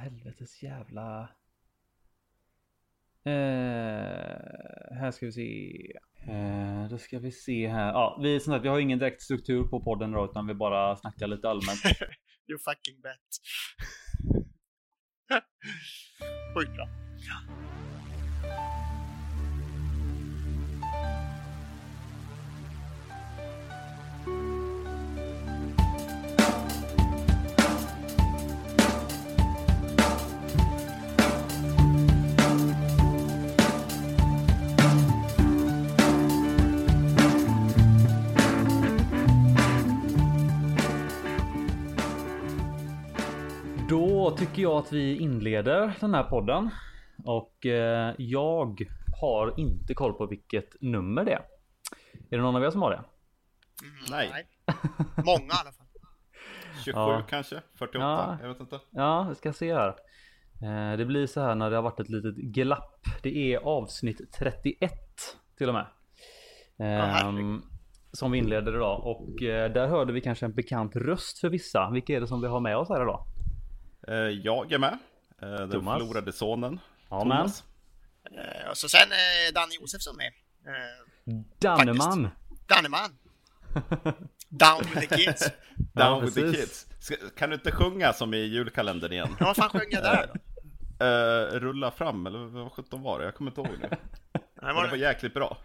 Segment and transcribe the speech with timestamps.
[0.00, 1.28] helvetes jävla...
[3.24, 3.32] Eh,
[5.00, 5.92] här ska vi se.
[6.32, 7.92] Eh, då ska vi se här.
[7.92, 10.96] Ja, vi, som sagt, vi har ingen direkt struktur på podden då, utan vi bara
[10.96, 11.80] snackar lite allmänt.
[12.48, 13.18] you fucking bet.
[16.54, 16.88] Sjukt bra.
[43.90, 46.70] Då tycker jag att vi inleder den här podden.
[47.24, 48.80] Och eh, jag
[49.20, 51.42] har inte koll på vilket nummer det är.
[52.30, 52.96] Är det någon av er som har det?
[53.82, 54.46] Mm, Nej.
[55.16, 55.86] Många i alla fall.
[56.84, 57.22] 27 Ja.
[57.28, 57.60] kanske?
[57.78, 58.04] 48?
[58.04, 58.38] Ja.
[58.42, 58.80] Jag vet inte.
[58.90, 59.88] Ja, vi ska se här.
[60.62, 63.04] Eh, det blir så här när det har varit ett litet glapp.
[63.22, 64.92] Det är avsnitt 31
[65.58, 65.86] till och med.
[66.78, 67.40] herregud.
[67.40, 67.62] Ehm,
[68.12, 71.90] som vi inleder idag och eh, där hörde vi kanske en bekant röst för vissa.
[71.90, 73.26] Vilka är det som vi har med oss här idag?
[74.08, 74.98] Eh, Jag är med.
[75.42, 75.98] Eh, Den Thomas.
[76.00, 76.80] förlorade sonen.
[77.08, 77.64] Thomas.
[78.36, 80.32] Eh, Och så sen eh, Danne Josefsson med.
[80.66, 82.28] Eh, Danneman!
[82.66, 83.18] Danneman.
[84.48, 85.40] Down with the kids.
[85.76, 86.86] Down Ja, with the kids.
[87.00, 89.36] Ska, kan du inte sjunga som i julkalendern igen?
[89.40, 90.40] Ja, vad fan sjöng jag där då?
[91.04, 93.24] Eh, rulla fram, eller vad sjutton var det?
[93.24, 93.88] Jag kommer inte ihåg nu.
[94.62, 95.58] Nej, var det var det, jäkligt bra.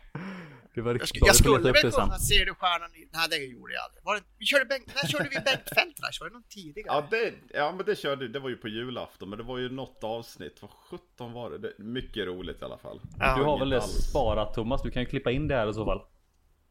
[0.76, 3.08] Det var jag, riktigt jag skulle väl kunna se du stjärnan i...
[3.14, 4.04] Nej, det gjorde jag aldrig.
[4.04, 6.22] Var det, vi körde Bengt, när körde vi Bengt Feldreich?
[6.22, 6.88] Var det någon tidigare?
[6.88, 9.70] Ja, det, ja men det körde, det var ju på julafton, men det var ju
[9.70, 10.62] något avsnitt.
[10.62, 11.58] Vad sjutton var det?
[11.58, 11.74] det?
[11.78, 13.02] Mycket roligt i alla fall.
[13.20, 13.38] Ja.
[13.38, 14.82] Du har väl det sparat Thomas?
[14.82, 16.02] Du kan ju klippa in det här i så fall.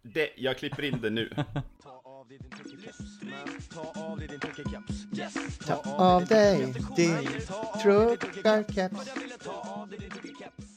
[0.02, 1.34] Det, jag klipper in det nu.
[1.83, 3.48] Ta av dig din truckerkeps, man.
[3.74, 4.18] Ta av
[9.89, 10.73] dig din truckerkeps.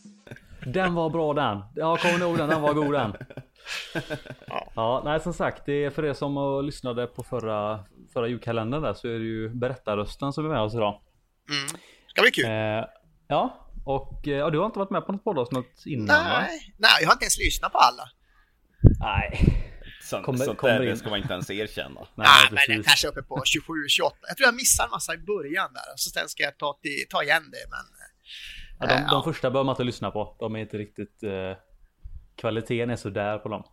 [0.73, 1.63] Den var bra den.
[1.75, 2.49] Ja, kommer ni ihåg den?
[2.49, 3.15] Den var god den.
[4.75, 7.79] Ja, nej som sagt, det är för er som eh, lyssnade på förra,
[8.13, 11.01] förra julkalendern där så är det ju berättarrösten som är med oss idag.
[11.49, 11.79] Mm.
[12.07, 12.45] Ska bli kul.
[12.45, 12.85] Eh,
[13.27, 16.39] ja, och eh, ja, du har inte varit med på något poddavsnitt innan va?
[16.39, 18.03] Nej, nej, jag har inte ens lyssnat på alla.
[18.99, 19.39] Nej.
[20.03, 20.89] Sånt, Kommer- sånt kommer där in.
[20.89, 22.01] det ska man inte ens erkänna.
[22.15, 24.15] Nej, Nej, men den kanske är uppe på 27, 28.
[24.27, 25.93] Jag tror jag missar en massa i början där.
[25.95, 27.63] Så sen ska jag ta, till, ta igen det.
[27.69, 27.85] Men
[28.79, 30.35] Ja, de, Eh, de första bör man inte lyssna på.
[30.39, 31.23] De är inte riktigt...
[31.23, 31.57] Eh,
[32.35, 33.63] kvaliteten är sådär på dem.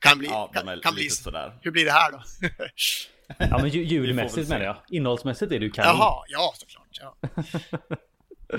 [0.00, 0.28] kan bli...
[0.30, 1.58] Ja, de kan, kan bli sådär.
[1.62, 2.20] hur blir det här då?
[3.38, 4.52] Ja men ju- Vi får ljudmässigt väl se.
[4.52, 4.76] menar jag.
[4.88, 5.96] Innehållsmässigt är ju kanon.
[5.98, 6.88] Jaha, ja såklart.
[7.00, 7.42] Ja.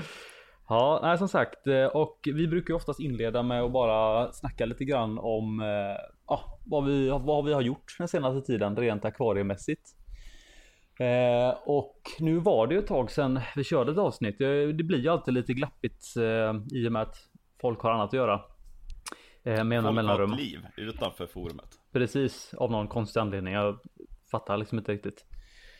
[0.68, 1.66] Ja, nej, som sagt.
[1.66, 5.66] eh, Och vi brukar ju oftast inleda med att bara snacka lite grann om eh,
[6.28, 9.88] ja, vad, vi, vad vi har gjort den senaste tiden rent akvariemässigt.
[11.00, 14.38] Eh, och nu var det ju ett tag sedan vi körde ett avsnitt.
[14.38, 17.16] Det, det blir ju alltid lite glappigt eh, i och med att
[17.60, 18.40] folk har annat att göra.
[19.44, 20.32] Eh, med Folk har mellanrum.
[20.32, 21.68] ett liv utanför forumet.
[21.92, 23.54] Precis, av någon konstig anledning.
[23.54, 23.78] Jag
[24.30, 25.26] fattar liksom inte riktigt.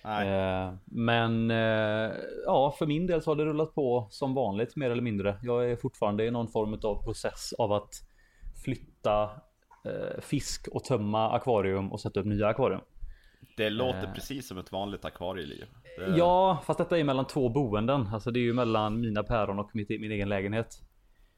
[0.04, 2.10] Eh, men eh,
[2.46, 5.38] ja, för min del så har det rullat på som vanligt mer eller mindre.
[5.42, 7.90] Jag är fortfarande i någon form av process av att
[8.64, 9.22] flytta
[9.84, 12.80] eh, fisk och tömma akvarium och sätta upp nya akvarium.
[13.64, 14.12] Det låter Eh.
[14.12, 15.64] precis som ett vanligt akvarieliv.
[15.98, 18.06] Det, Ja, fast detta är mellan två boenden.
[18.12, 20.78] Alltså det är ju mellan mina päron och mitt, min egen lägenhet.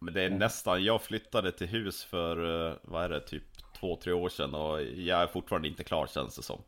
[0.00, 3.42] Men det är nästan, jag flyttade till hus för, eh, vad är det, typ
[3.80, 6.62] två, tre år sedan och jag är fortfarande inte klar känns det som.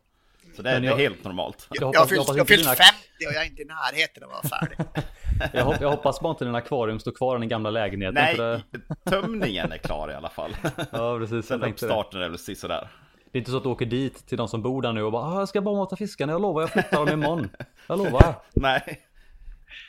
[0.57, 1.69] Så det, är- jag- är helt normalt.
[1.71, 3.47] Jag hoppas- har fyllt, jag hoppas jag har inte fyllt dina- 50 och jag är
[3.51, 4.79] inte i närheten av att vara färdig.
[5.53, 8.15] Jag, hop- jag hoppas bara inte din akvarium står kvar i den gamla lägenheten.
[8.15, 10.57] Nej, för det, tömningen är klar i alla fall.
[10.93, 11.47] ja, precis.
[11.47, 12.89] Sen uppstarten är väl sådär.
[13.35, 15.13] Det är inte så att du åker dit till de som bor där nu och
[15.13, 17.49] bara "Ah, jag ska bara mata fiskarna, jag lovar jag flyttar dem imorgon.
[17.89, 18.35] Jag lovar.
[18.53, 19.01] Nej.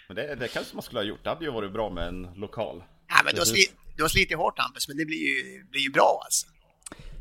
[0.08, 1.24] Men det, det kanske man skulle ha gjort.
[1.24, 2.84] Det hade ju varit bra med en lokal.
[3.08, 5.82] Ja, men du, har slit, du har slitit hårt Hampus, men det blir ju, blir
[5.82, 6.48] ju bra alltså.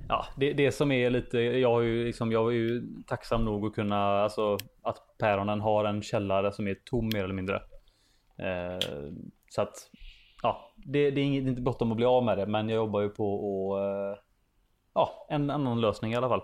[0.08, 3.66] Ja, det, det som är lite, jag har ju liksom, jag är ju tacksam nog
[3.66, 7.56] att kunna, alltså att päronen har en källare som är tom mer eller mindre.
[8.38, 8.78] Eh,
[9.48, 9.74] så att,
[10.42, 12.68] ja, det, det är inget, det är inte bråttom att bli av med det, men
[12.68, 13.26] jag jobbar ju på
[13.76, 13.80] att,
[14.18, 14.22] eh,
[14.94, 16.42] ja, en annan lösning i alla fall.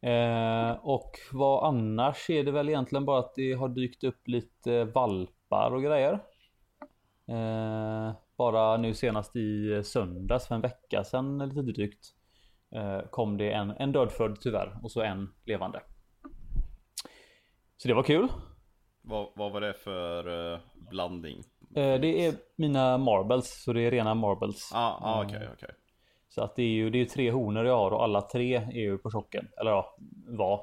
[0.00, 4.84] Eh, och vad annars är det väl egentligen bara att det har dykt upp lite
[4.84, 6.12] valpar och grejer.
[7.28, 12.06] Eh, bara nu senast i söndags för en vecka sedan lite drygt.
[12.74, 15.80] Eh, kom det en, en dödfödd tyvärr och så en levande.
[17.76, 18.28] Så det var kul.
[19.02, 21.38] Vad, vad var det för eh, blandning?
[21.76, 24.70] Eh, det är mina marbles, så det är rena marbles.
[24.74, 25.70] Ah, ah, okej, okej.
[26.34, 28.54] Så att det är ju det är ju tre honor jag har och alla tre
[28.56, 29.48] är ju på chocken.
[29.60, 29.96] Eller ja,
[30.28, 30.60] var.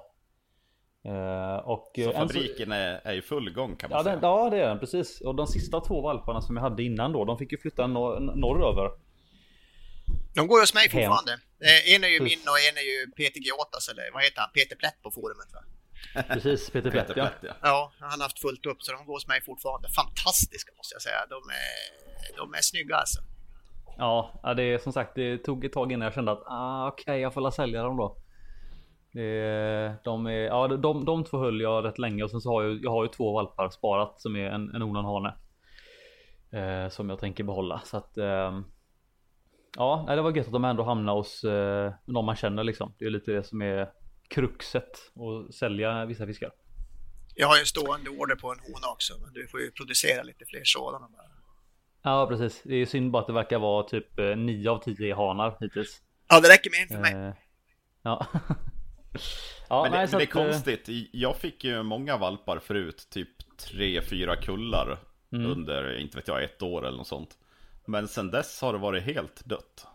[1.06, 4.16] Eh, och, eh, Så än fabriken är, är i full gång kan man Ja, säga.
[4.16, 5.22] den, ja det är den precis.
[5.22, 8.20] Och de sista två valparna som jag hade innan då, de fick ju flytta nor
[8.20, 8.90] norröver.
[10.36, 10.92] De går ju hos mig Hem.
[10.92, 11.34] fortfarande.
[11.68, 12.38] Eh, En är ju Precis.
[12.38, 14.50] min och en är ju Peter Giotas, eller vad heter han?
[14.54, 15.62] Peter Plätt på forumet va?
[16.34, 17.28] Precis, Peter Plätt Peter ja.
[17.28, 17.54] Plätt, ja.
[17.70, 19.88] Ja, han har haft fullt upp så de går hos mig fortfarande.
[19.90, 21.20] Fantastiska måste jag säga.
[21.30, 23.20] De är, de är snygga alltså.
[23.98, 27.20] Ja, det är som sagt, det tog ett tag innan jag kände att ah, okej,
[27.20, 28.18] jag får la sälja dem då.
[29.14, 32.64] Det, de, är, ja, de, de två höll jag rätt länge och sen så har
[32.64, 35.34] jag, jag har ju två valpar sparat som är en, en onan hane.
[36.52, 38.18] Eh, som jag tänker behålla så att.
[38.18, 38.62] Eh,
[39.78, 42.94] ja, det var gött att de ändå hamnar hos eh, någon man känner liksom.
[42.98, 43.92] Det är lite det som är
[44.28, 46.52] kruxet att sälja vissa fiskar.
[47.36, 50.24] Jag har ju en stående order på en hona också, men du får ju producera
[50.24, 51.41] lite fler sådana bara.
[52.02, 52.62] Ja, precis.
[52.64, 54.08] Det är synd bara att det verkar vara typ
[54.38, 56.02] 9 av 10 hanar hittills.
[56.28, 57.28] Ja, det räcker med en för mig.
[57.28, 57.34] Eh,
[58.02, 58.28] ja.
[59.70, 60.90] ja, Men, det, nej, men det är att, eh, konstigt.
[61.12, 64.98] Jag fick ju många valpar förut, typ tre, fyra kullar
[65.34, 65.52] Mm.
[65.52, 67.38] under, inte vet jag, ett år eller något sånt.
[67.86, 69.88] Men sen dess har det varit helt dött.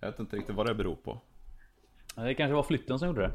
[0.00, 1.20] Jag vet inte riktigt vad det beror på.
[2.14, 3.32] Det kanske var flytten som gjorde det.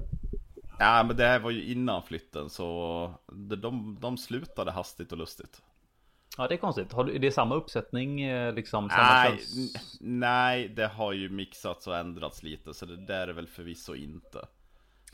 [0.80, 5.18] Ja, men det här var ju innan flytten så de, de, de slutade hastigt och
[5.18, 5.62] lustigt.
[6.38, 6.94] Ja, det är konstigt.
[6.94, 8.90] Har du, är det samma uppsättning liksom?
[8.90, 9.40] Samma Nej,
[10.02, 14.48] nej, det har ju mixats och ändrats lite så det där är väl förvisso inte.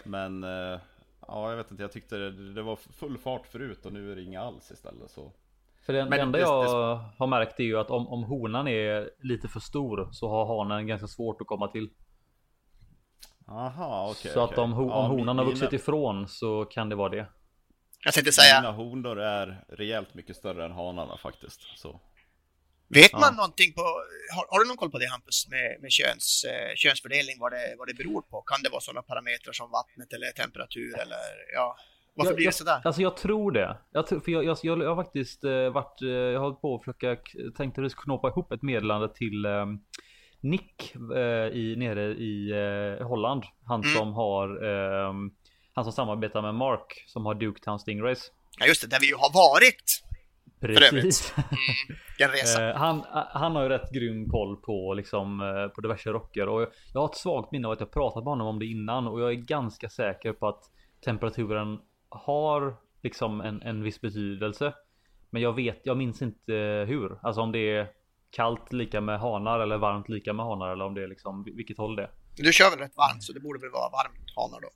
[0.06, 0.80] Men eh,
[1.28, 4.16] ja, jag vet inte, jag tyckte det, det var full fart förut och nu är
[4.16, 5.32] det inga alls istället så.
[5.86, 9.10] För det, det enda det- jag har märkt är ju att om, om honan är
[9.20, 11.90] lite för stor så har hanen ganska svårt att komma till.
[13.48, 14.32] Aha, okej.
[14.32, 14.64] så att okej.
[14.64, 17.26] om, ho, Ja, om honan har mina- vuxit ifrån så kan det vara det.
[18.06, 21.62] Jag tänkte säga, Mina honor är rejält mycket större än hanarna faktiskt.
[21.77, 22.00] Så.
[22.88, 23.31] vet man Ja.
[23.31, 23.81] någonting på,
[24.36, 27.75] har, har du någon koll på det Hampus, med, med köns, eh, könsfördelning, vad det,
[27.77, 28.42] vad det beror på?
[28.42, 31.18] Kan det vara sådana parametrar som vattnet eller temperatur eller
[31.53, 31.75] ja,
[32.15, 32.81] varför Jag- blir det jag, sådär?
[32.83, 33.77] Alltså jag tror det.
[33.92, 36.62] Jag, tror, för jag, jag, jag, jag har faktiskt eh, varit, eh, jag har hållit
[36.62, 37.15] på att försöka,
[37.57, 39.65] tänkte att vi skulle knåpa ihop ett meddelande till eh,
[40.42, 42.51] Nick eh, i, nere i
[43.00, 43.44] eh, Holland.
[43.65, 43.95] Han Mm.
[43.95, 45.13] som har, eh,
[45.74, 48.32] han som samarbetar med Mark som har Duketown Stingrays.
[48.60, 50.04] Ja just det, där vi ju har varit.
[50.62, 51.34] Precis.
[52.18, 52.68] den resan.
[52.68, 56.62] Eh, han, han har ju rätt grym koll på liksom eh, på diverse rocker och
[56.94, 59.22] jag, har ett svagt minne av att jag pratat med honom om det innan och
[59.22, 60.64] jag är ganska säker på att
[61.06, 61.80] temperaturen
[62.10, 64.74] har liksom en, en viss betydelse.
[65.30, 66.54] Men jag vet, jag minns inte
[66.88, 67.20] hur.
[67.22, 67.88] Alltså om det är
[68.32, 71.78] kallt lika med hanar eller varmt lika med hanar eller om det är liksom vilket
[71.78, 72.12] håll det är.
[72.36, 74.70] Du kör väl rätt varmt så det borde väl vara varmt hanar då?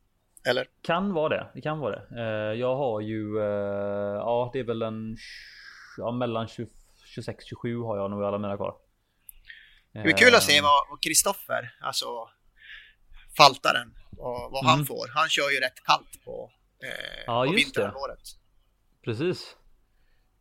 [0.50, 0.68] Eller?
[0.82, 1.52] Kan vara det.
[1.54, 2.22] Det kan vara det.
[2.22, 5.18] Eh, jag har ju, eh, ja det är väl en,
[5.98, 8.76] ja, mellan 26-27 har jag nog alla mina kvar.
[9.94, 12.06] Det blir kul att se Eh, vad Kristoffer, alltså
[13.38, 14.86] faltaren, vad, vad han Mm.
[14.86, 15.08] får.
[15.16, 16.52] Han kör ju rätt kallt på,
[16.84, 18.20] eh, Ja, på vinterhalvåret.
[19.04, 19.58] Precis.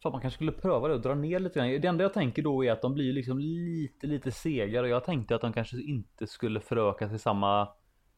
[0.02, 1.68] Fan, man kanske skulle pröva det och dra ner lite grann.
[1.80, 4.88] Det enda jag tänker då är att de blir liksom lite, lite segare.
[4.88, 7.68] Jag tänkte att de kanske inte skulle föröka sig samma...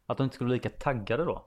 [0.07, 1.47] Att de inte skulle bli lika taggade då.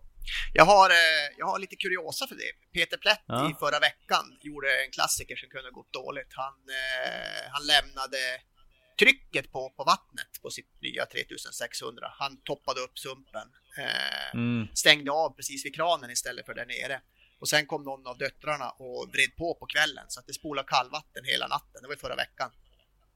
[0.54, 2.52] Jag har, eh, jag har lite kuriosa för det.
[2.80, 3.50] Peter Plätt Ja.
[3.52, 6.32] i förra veckan gjorde en klassiker som kunde gått dåligt.
[6.36, 8.18] Han, eh, han lämnade
[9.00, 12.14] trycket på, på vattnet på sitt nya 3600.
[12.20, 13.48] Han toppade upp sumpen.
[13.78, 14.68] Eh, Mm.
[14.74, 17.02] stängde av precis vid kranen istället för där nere.
[17.40, 20.68] Och sen kom någon av döttrarna och vred på på kvällen så att det spolade
[20.68, 21.82] kallvatten hela natten.
[21.82, 22.52] Det var ju förra veckan.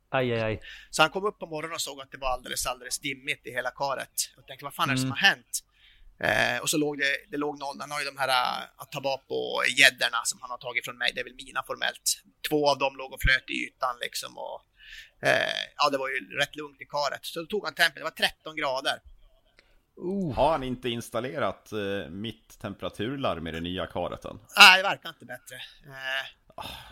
[0.10, 0.62] Aj, aj, aj.
[0.90, 3.52] Så han kom upp på morgonen och såg att det var alldeles, alldeles dimmigt i
[3.52, 4.10] hela karet.
[4.38, 5.12] Och tänkte, vad fan är det som Mm.
[5.12, 5.64] har hänt?
[6.20, 10.22] Eh, och så låg det, det låg någon, han har ju de här uh, Atabapo-gäddorna
[10.24, 12.08] som han har tagit från mig, det är väl mina formellt.
[12.50, 14.60] Två av dem låg och flöt i ytan liksom och
[15.28, 17.26] eh, ja, det var ju rätt lugnt i karet.
[17.26, 18.98] Så då tog han tempen, det var 13 grader.
[19.96, 20.34] Oh.
[20.36, 24.40] Har han inte installerat eh, mitt temperaturlarm i det nya karet än?
[24.58, 25.56] Nej, det verkar inte bättre.
[25.86, 26.26] Eh,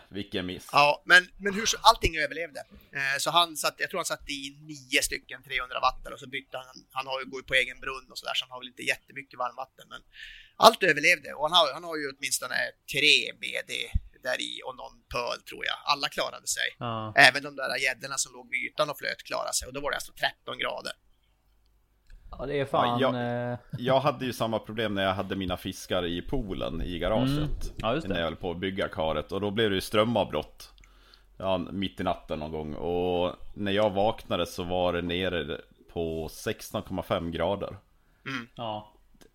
[0.08, 0.68] Vilken miss.
[0.72, 2.60] Ja, men, men hur allting överlevde.
[2.92, 6.28] Eh, så han satt, jag tror han satt i nio stycken 300 watt och så
[6.28, 8.60] bytte han, han har ju, går ju på egen brunn och sådär så han har
[8.60, 10.00] väl inte jättemycket varmvatten men
[10.56, 12.56] allt överlevde och han har, han har ju åtminstone
[12.92, 13.72] tre BD
[14.22, 15.78] där i och någon pöl tror jag.
[15.84, 16.68] Alla klarade sig.
[16.78, 17.14] Ja.
[17.16, 19.90] Även de där gäddorna som låg vid ytan och flöt klarade sig och då var
[19.90, 20.92] det alltså 13 grader.
[22.38, 23.00] Ja, det är fan...
[23.00, 23.20] Ja,
[23.52, 27.32] eh, Jag hade ju samma problem när jag hade mina fiskar i poolen i garaget.
[27.38, 27.48] Mm.
[27.76, 28.12] Ja, just det.
[28.12, 30.68] När jag höll på att bygga karet och då blev det ju strömavbrott.
[31.36, 32.74] Ja, mitt i natten någon gång.
[32.74, 35.60] Och när jag vaknade så var det nere
[35.92, 37.76] på 16,5 grader.
[38.54, 38.88] ja.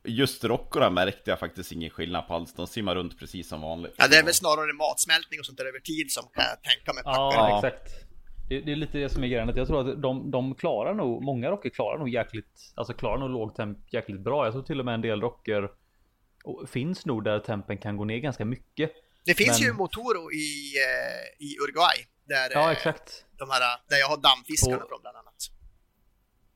[0.03, 2.53] Just rockorna märkte jag faktiskt ingen skillnad på alls.
[2.53, 3.93] De simmar runt precis som vanligt.
[3.97, 6.93] Ja, det är väl snarare matsmältning och sånt där över tid som kan jag tänka
[6.93, 7.03] mig.
[7.05, 8.06] Ja, exakt.
[8.49, 9.51] Det, det är lite det som är grejen.
[9.55, 13.29] Jag tror att de, de klarar nog, många rocker klarar nog jäkligt, alltså klarar nog
[13.29, 14.45] låg temp jäkligt bra.
[14.45, 15.69] Jag tror till och med en del rocker
[16.67, 18.91] finns nog där tempen kan gå ner ganska mycket.
[19.25, 21.97] Det finns Men- ju Motoro i, eh, i Uruguay.
[22.25, 23.25] Där, Ja, eh, exakt.
[23.37, 25.35] de här, där jag har dammfiskarna Och- från bland annat.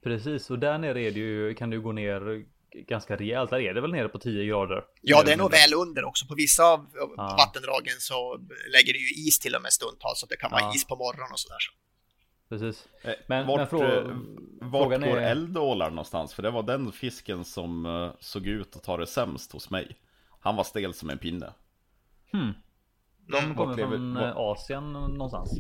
[0.04, 3.50] Precis, och där nere är det ju, kan du gå ner ganska rejält.
[3.50, 4.84] Där är det väl nere på 10 grader.
[5.02, 6.26] Ja, det är nog väl under också.
[6.26, 6.88] På vissa av
[7.18, 7.36] Ja.
[7.38, 8.38] vattendragen så
[8.74, 10.72] lägger det ju is till och med stundtals, så att det kan vara Ja.
[10.76, 11.58] is på morgonen och sådär.
[11.60, 11.72] Så.
[12.50, 12.88] Precis.
[13.02, 14.18] Eh, Men- vart men frå- eh,
[14.70, 16.34] vart frågan går är- eldålar någonstans?
[16.34, 19.98] För det var den fisken som eh, såg ut att ta det sämst hos mig.
[20.40, 21.54] Han var stel som en pinne.
[22.32, 22.54] Hmm.
[23.28, 23.56] De Mm.
[23.56, 25.52] kommer lever- från Asien någonstans.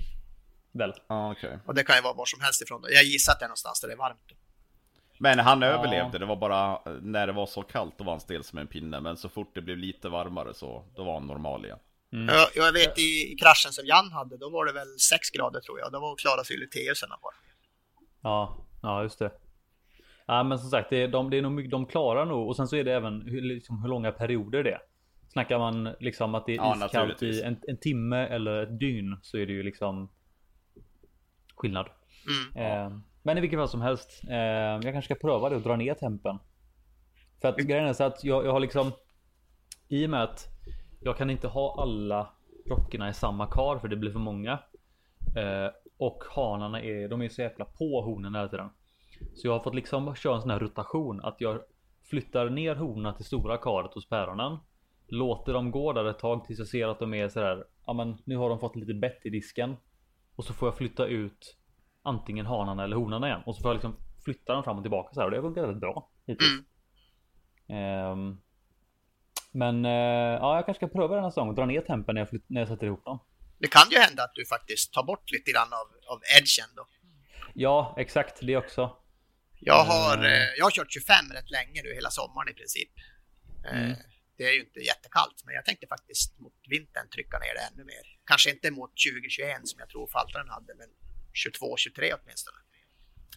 [0.72, 0.94] Väl?
[1.08, 1.60] Ja, okej.
[1.65, 2.82] Och det kan ju vara var som helst ifrån.
[2.89, 4.32] Jag gissar att det är någonstans där det är varmt.
[5.22, 5.68] Men han Ja.
[5.68, 8.68] överlevde, det var bara när det var så kallt då var han stel som en
[8.68, 9.00] pinne.
[9.00, 11.80] Men så fort det blev lite varmare så då var han normal igen.
[12.13, 12.36] Mm.
[12.36, 15.60] Jag, jag vet i, i kraschen som Jan hade, då var det väl 6 grader
[15.60, 15.92] tror jag.
[15.92, 17.34] Då var klarade sig Luteuserna bara.
[18.22, 19.32] Ja, ja just det.
[20.25, 22.56] Ja men som sagt, det är, de, det är nog mycket, de klarar nog och
[22.56, 24.82] sen så är det även hur, liksom, hur långa perioder det är.
[25.30, 29.18] Snackar man liksom att det är Ja, iskallt i en, en timme eller ett dygn
[29.22, 30.10] så är det ju liksom
[31.56, 31.90] skillnad.
[32.56, 32.66] Mm.
[32.68, 34.22] Eh, men i vilket fall som helst.
[34.30, 36.40] Eh, jag kanske ska pröva det och dra ner tempen.
[37.42, 38.92] För att grejen är så att jag, jag har liksom
[39.88, 40.48] i och med att
[41.00, 42.30] jag kan inte ha alla
[42.66, 44.60] klockorna i samma kar för det blir för många.
[45.38, 48.70] Eh, och hanarna är, de är så jäkla på hornen hela tiden.
[49.36, 51.62] Så jag har fått liksom köra en sån här rotation att jag
[52.04, 54.58] flyttar ner honorna till stora karet hos päronen.
[55.08, 57.63] Låter dem gå där ett tag tills jag ser att de är sådär.
[57.86, 59.75] Ja men nu har de fått lite bett i disken.
[60.36, 61.58] Och så får jag flytta ut
[62.03, 63.41] antingen hanarna eller honorna igen.
[63.46, 65.25] Och så får jag liksom flytta dem fram och tillbaka så här.
[65.25, 66.50] Och det har funkat rätt bra hittills.
[67.70, 68.12] Mm.
[68.12, 68.38] Ehm,
[69.51, 69.91] men eh,
[70.41, 72.46] ja, jag kanske ska pröva den här säsongen och dra ner tempen när jag, flytt,
[72.50, 73.20] när jag sätter ihop dem.
[73.58, 76.86] Det kan ju hända att du faktiskt tar bort lite grann av, av edgen då.
[77.53, 78.98] Ja, exakt det också.
[79.60, 80.25] Jag har, Mm.
[80.31, 82.91] eh, jag har kört 25 rätt länge nu hela sommaren i princip.
[83.65, 83.96] Eh, Mm.
[84.38, 87.84] Det är ju inte jättekallt, men jag tänkte faktiskt mot vintern trycka ner det ännu
[87.84, 88.03] mer.
[88.25, 90.89] Kanske inte mot 2021 som jag tror Faltaren hade, men
[91.34, 92.58] 22-23 åtminstone.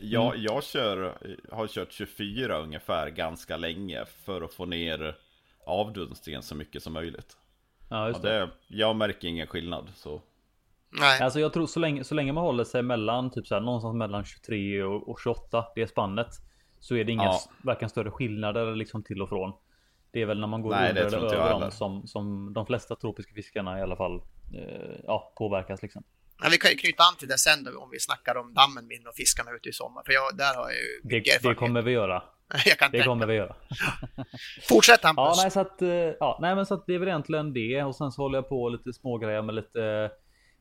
[0.00, 1.18] Jag, jag kör,
[1.52, 5.16] har kört 24 ungefär ganska länge för att få ner
[5.66, 7.36] avdunstningen så mycket som möjligt.
[7.88, 8.38] Ja, Ja, just det.
[8.38, 10.22] det, jag märker ingen skillnad så.
[10.90, 13.62] Nej, Alltså jag tror så länge, så länge man håller sig mellan typ så här,
[13.62, 16.28] någonstans mellan 23 och, och 28, det spannet.
[16.80, 17.40] Så är det inga Ja.
[17.62, 19.52] varken större skillnader liksom till och från.
[20.10, 22.66] Det är väl när man går Nej, det under eller över dem som, som de
[22.66, 24.22] flesta tropiska fiskarna i alla fall
[24.54, 26.04] eh, ja, påverkas liksom.
[26.42, 28.86] Men vi kan ju knyta an till det sen då, om vi snackar om dammen
[28.86, 30.02] min och fiskarna ute i sommar.
[30.06, 32.22] För jag, där har jag ju Det, det kommer vi göra.
[32.64, 33.04] Det tänka.
[33.04, 33.56] kommer vi göra.
[34.68, 35.22] Fortsätt Hampus.
[35.22, 37.82] Ja, nej, så att, eh, ja, nej, men så att det är väl egentligen det.
[37.82, 40.10] Och sen så håller jag på lite smågrejer med lite eh,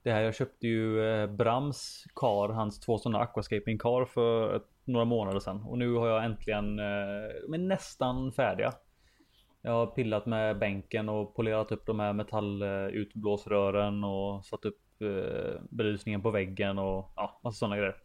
[0.04, 0.22] det här.
[0.22, 5.40] Jag köpte ju eh, Brams kar, hans två sådana aquascaping kar för ett, några månader
[5.40, 5.64] sedan.
[5.64, 8.74] Och nu har jag äntligen, är nästan färdiga.
[9.62, 15.62] Jag har pillat med bänken och polerat upp de här metallutblåsrören och satt upp eh,
[15.70, 17.98] belysningen på väggen och ja, massa sådana grejer.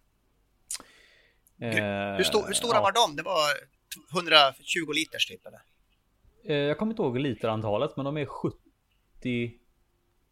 [1.60, 2.82] Eh, Hur, sto- hur stora ja.
[2.82, 3.16] var de?
[3.16, 3.40] Det var
[4.12, 5.60] 120 liters typ eller?
[6.44, 8.58] Eh, Jag kommer inte ihåg literantalet men de är 70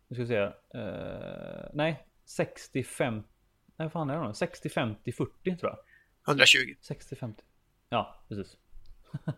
[0.08, 0.36] Nu ska vi se
[0.80, 3.22] eh, Nej 65 Nej
[3.76, 4.34] vad fan är de?
[4.34, 5.78] 60 50 40 tror jag
[6.32, 6.74] 120.
[6.80, 7.42] 60 50
[7.88, 8.56] Ja precis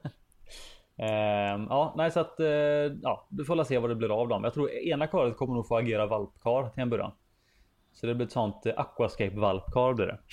[0.98, 2.46] Ehm, Ja nej så att eh,
[3.02, 5.68] Ja du får se vad det blir av dem Jag tror ena karet kommer nog
[5.68, 7.12] få agera valpkar till en början
[7.92, 10.18] Så det blir ett sånt eh, aquascape valpkar blir det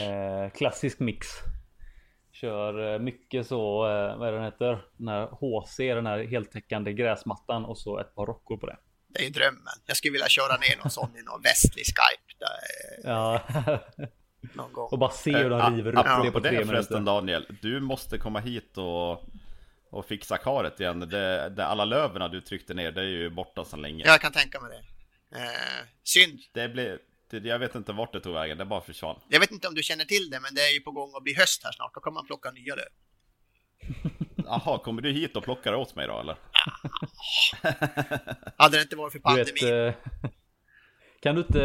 [0.00, 1.26] Eh, Klassisk mix
[2.32, 4.84] Kör eh, mycket så, eh, vad är den heter?
[4.96, 8.76] Den här HC, den här heltäckande gräsmattan och så ett par rockor på det.
[9.08, 9.72] Det är ju drömmen.
[9.86, 12.58] Jag skulle vilja köra ner någon sån i någon västlig Skype där,
[13.04, 13.40] eh, Ja,
[14.40, 14.88] någon gång.
[14.90, 17.12] och bara se hur de Eh, river upp det på tre det förresten minuter.
[17.14, 19.24] Daniel, du måste komma hit och,
[19.90, 21.00] och fixa karet igen.
[21.00, 24.04] Det, det, alla löven du tryckte ner, det är ju borta sedan länge.
[24.06, 24.84] Jag kan tänka mig det.
[25.38, 26.38] Eh, synd.
[26.52, 26.98] Det blev,
[27.30, 29.20] det, jag vet inte vart det tog vägen, det bara försvann.
[29.28, 31.22] Jag vet inte om du känner till det, men det är ju på gång att
[31.22, 31.94] bli höst här snart.
[31.94, 32.84] Då kommer man plocka nya löv.
[34.36, 36.36] Jaha, kommer du hit och plockar åt mig då eller?
[38.56, 39.54] Hade det inte varit för Du pandemin.
[39.62, 40.30] vet, eh,
[41.22, 41.62] kan du inte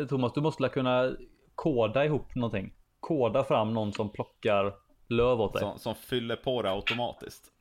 [0.00, 1.16] eh, Thomas, du måste kunna
[1.56, 2.72] koda ihop någonting.
[3.00, 4.74] Koda fram någon som plockar
[5.08, 5.60] löv åt dig.
[5.60, 7.52] Som, som fyller på det automatiskt.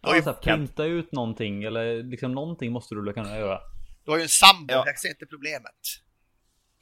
[0.00, 3.60] Ja, Oj, så här, printa ut någonting eller liksom någonting måste du väl kunna göra.
[4.04, 4.82] Du har ju en sambo, Ja.
[4.86, 5.74] jag ser inte problemet.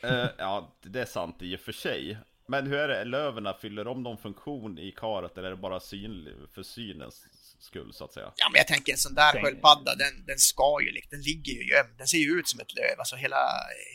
[0.02, 2.18] Eh, ja, det är sant i och för sig.
[2.48, 5.80] Men hur är det, löven fyller de någon funktion i karet eller är det bara
[5.80, 7.26] synlig för synens
[7.60, 8.32] skull så att säga?
[8.36, 11.52] Ja, men jag tänker en sån där Tänk- sköldpadda, den, den ska ju den ligger
[11.52, 11.98] ju gömd.
[11.98, 13.36] Den ser ju ut som ett löv, alltså hela,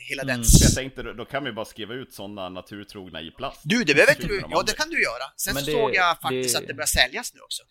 [0.08, 0.34] hela Mm.
[0.36, 0.44] den...
[0.44, 3.60] Så jag tänkte, då- kan vi bara skriva ut sådana naturtrogna i plast.
[3.64, 5.26] Du, det behöver inte du, ja det kan du göra.
[5.36, 7.62] Sen Men så det- såg jag faktiskt det- att det börjar säljas nu också.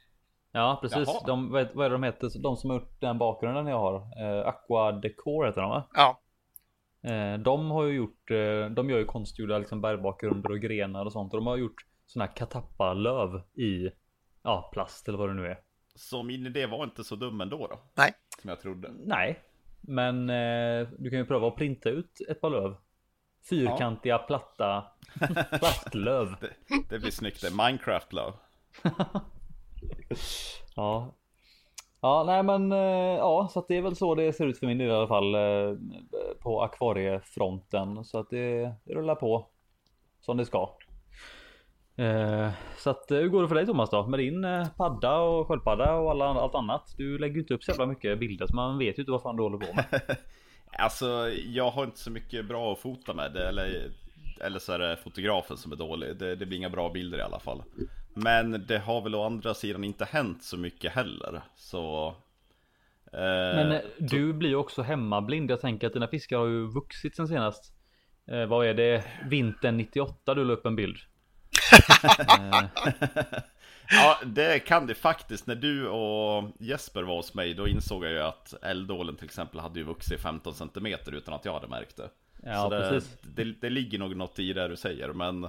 [0.52, 0.98] Ja precis.
[1.08, 1.24] Jaha.
[1.28, 2.30] De, vad, är det de heter?
[2.44, 3.96] De som har gjort den bakgrunden jag har.
[3.96, 5.90] Eh, Aqua Decor heter de va?
[5.94, 6.20] Ja.
[7.10, 11.12] Eh, de har ju gjort, eh, de gör ju konstgjorda liksom bergbakgrunder och grenar och
[11.12, 11.34] sånt.
[11.34, 13.30] Och de har gjort såna här katappa-löv
[13.62, 13.90] i
[14.44, 15.58] ja, plast eller vad det nu är.
[15.96, 17.80] Så min idé var inte så dum ändå då?
[17.94, 18.14] Nej.
[18.42, 18.92] Som jag trodde.
[19.06, 19.40] Nej,
[19.82, 22.76] men eh, du kan ju pröva att printa ut ett par löv.
[23.50, 24.84] Fyrkantiga platta
[25.60, 26.36] plastlöv.
[26.40, 26.50] Det,
[26.90, 27.52] det blir snyggt det.
[27.52, 28.34] Minecraft love.
[30.76, 31.14] Ja.
[32.02, 34.68] Ja, nej men eh, ja, så att det är väl så det ser ut för
[34.68, 35.78] min del i alla fall eh,
[36.40, 38.06] på akvariefronten.
[38.06, 39.48] Så att det, det rullar på
[40.22, 40.70] som det ska.
[41.96, 44.08] Eh, Så att eh, hur går det för dig Thomas då?
[44.08, 46.94] Med din eh, padda och sköldpadda och alla, allt annat?
[46.98, 49.22] Du lägger ju inte upp så jävla mycket bilder så man vet ju inte vad
[49.22, 49.86] fan du håller på med.
[50.80, 53.34] Alltså, jag har inte så mycket bra att fota med.
[53.34, 53.92] Det, eller,
[54.42, 56.18] eller så är det fotografen som är dålig.
[56.18, 57.64] Det, det blir inga bra bilder i alla fall.
[58.14, 61.42] Men det har väl å andra sidan inte hänt så mycket heller.
[61.56, 62.08] Så...
[63.12, 63.20] eh,
[63.56, 65.52] Men du blir ju också hemmablind.
[65.52, 67.74] Jag tänker att dina fiskar har ju vuxit sen senast.
[68.48, 69.04] Vad är det?
[69.30, 70.98] Vintern 98 du la upp en bild.
[71.74, 73.40] Eh,
[73.90, 75.48] Ja, det kan det faktiskt.
[75.48, 79.60] När du och Jesper var hos mig, då insåg jag ju att eldålen till exempel
[79.60, 82.10] hade ju vuxit 15 cm utan att jag hade märkt det.
[82.44, 83.18] ja, Så det, precis.
[83.22, 85.48] det, det ligger nog något i det du säger, men...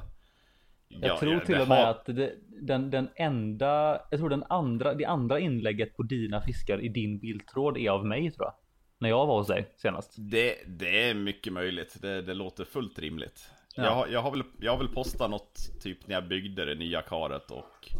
[0.88, 5.04] Jag tror till och med att det, den, den enda, jag tror den andra, det
[5.04, 8.54] andra inlägget på dina fiskar i din bildtråd är av mig tror jag.
[8.98, 10.14] När jag var hos dig senast.
[10.16, 13.50] Det, det är mycket möjligt, det, det låter fullt rimligt.
[13.74, 13.82] Ja.
[13.84, 17.02] Jag, jag, har väl, jag har väl postat något typ när jag byggde det nya
[17.02, 17.90] karet och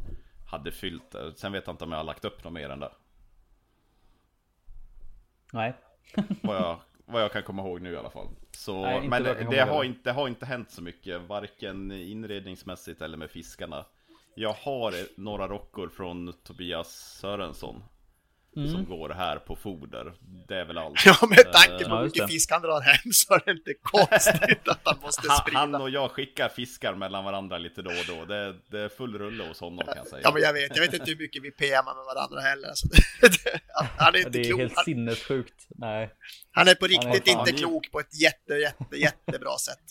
[0.50, 1.33] hade fyllt det.
[1.37, 2.93] Sen vet jag inte om jag har lagt upp något mer än det.
[5.52, 5.75] Nej.
[6.43, 8.28] Vad jag, vad jag kan komma ihåg nu i alla fall.
[8.52, 9.54] Så, Nej, men det, ihåg.
[9.54, 13.85] har inte, det har inte hänt så mycket, varken inredningsmässigt eller med fiskarna.
[14.35, 17.83] Jag har några rockor från Tobias Sörensson.
[18.57, 18.73] Mm.
[18.73, 20.13] Som går här på foder.
[20.49, 21.07] Det är väl allt.
[21.07, 24.69] Ja, med tanke på hur mycket fisk han drar hem så är det inte konstigt
[24.69, 25.59] att han måste sprida.
[25.59, 28.25] han och jag skickar fiskar mellan varandra lite då och då.
[28.25, 30.21] Det, det är full rulle hos honom kan jag säga.
[30.25, 30.77] Ja, men jag vet.
[30.77, 32.69] Jag vet inte hur mycket vi PMar med varandra heller.
[32.69, 32.87] Alltså,
[33.21, 33.61] det,
[33.99, 34.61] han är inte Det är klok.
[34.61, 35.67] helt Han, sinnessjukt.
[35.69, 36.11] Nej.
[36.51, 39.85] han är på är riktigt fan- inte klok på ett jätte, jätte, jättebra sätt.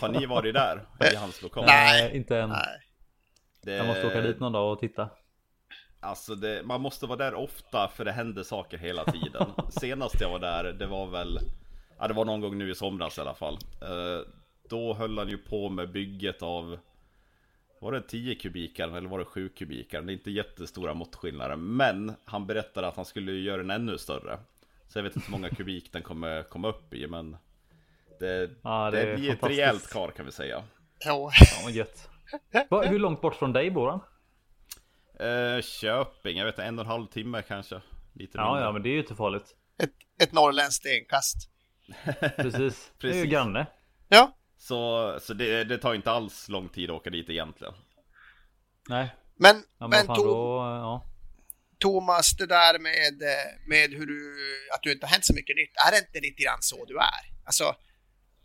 [0.00, 0.86] Har ni varit där?
[1.12, 1.64] I hans lokal?
[1.66, 2.02] Nej.
[2.02, 2.48] Nej, inte än.
[2.50, 2.80] Nej.
[3.62, 5.08] Det, Jag måste åka dit någon dag och titta.
[6.06, 9.46] Alltså det, man måste vara där ofta för det händer saker hela tiden.
[9.70, 11.38] Senast jag var där, det var väl,
[11.98, 13.58] ja det var någon gång nu i somras i alla fall.
[13.82, 14.28] Eh,
[14.68, 16.78] då höll han ju på med bygget av,
[17.80, 20.02] var det 10 kubikar eller var det 7 kubikar?
[20.02, 24.38] Det är inte jättestora måttskillnader, men han berättade att han skulle göra den ännu större.
[24.88, 27.36] Så jag vet inte hur många kubik den kommer komma upp i, men
[28.20, 30.62] det, Ja, det det, är blir ett rejält kar kan vi säga.
[31.04, 31.30] Ja.
[31.64, 32.08] Ja, gött.
[32.70, 34.00] Va, hur långt bort från dig bor han?
[35.20, 37.80] Eh, Köping, jag vet inte, en och en halv timme kanske.
[38.14, 38.64] Lite Ja, mindre.
[38.64, 39.54] ja, men det är ju inte farligt.
[39.82, 39.90] Ett,
[40.22, 41.36] ett norrländskt stenkast.
[42.36, 42.92] Precis.
[43.00, 43.24] Det är ju Precis.
[43.32, 43.66] granne.
[44.08, 47.74] Ja, Så, så det, det tar inte alls lång tid att åka dit egentligen.
[48.88, 51.06] Nej, men, ja, men, men fan, To- då, ja.
[51.78, 53.22] Thomas, det där med,
[53.68, 54.18] med hur du,
[54.74, 55.70] att du inte har hänt så mycket nytt.
[55.86, 57.44] Är det inte lite grann så du är?
[57.44, 57.74] Alltså,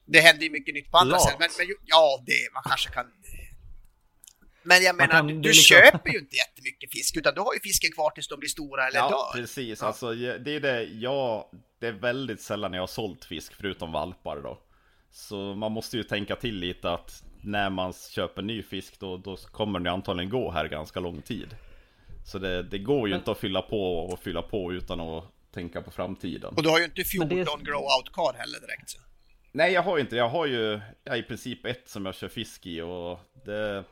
[0.06, 1.36] det händer ju mycket nytt på andra sätt.
[1.40, 3.06] Men, men ja, det, man kanske kan...
[4.64, 7.54] Men jag menar, kan- du, du liksom- köper ju inte jättemycket fisk, utan du har
[7.54, 9.42] ju fisken kvar tills de blir stora eller Ja, dör.
[9.42, 9.84] precis.
[9.84, 11.46] Alltså, det är det, jag,
[11.80, 14.60] det är väldigt sällan jag har sålt fisk förutom valpar då.
[15.12, 19.36] Så man måste ju tänka till lite att när man köper ny fisk då, då
[19.38, 21.56] kommer den ju antagligen gå här ganska lång tid.
[22.26, 25.82] Så det, det går ju inte att fylla på och fylla på utan att tänka
[25.82, 26.54] på framtiden.
[26.56, 28.90] Och du har ju inte Men 14 det- grow out kar heller direkt.
[28.90, 29.00] Så.
[29.52, 32.28] Nej, jag har ju inte Jag har ju ja, i princip ett som jag kör
[32.28, 33.84] fisk i och det...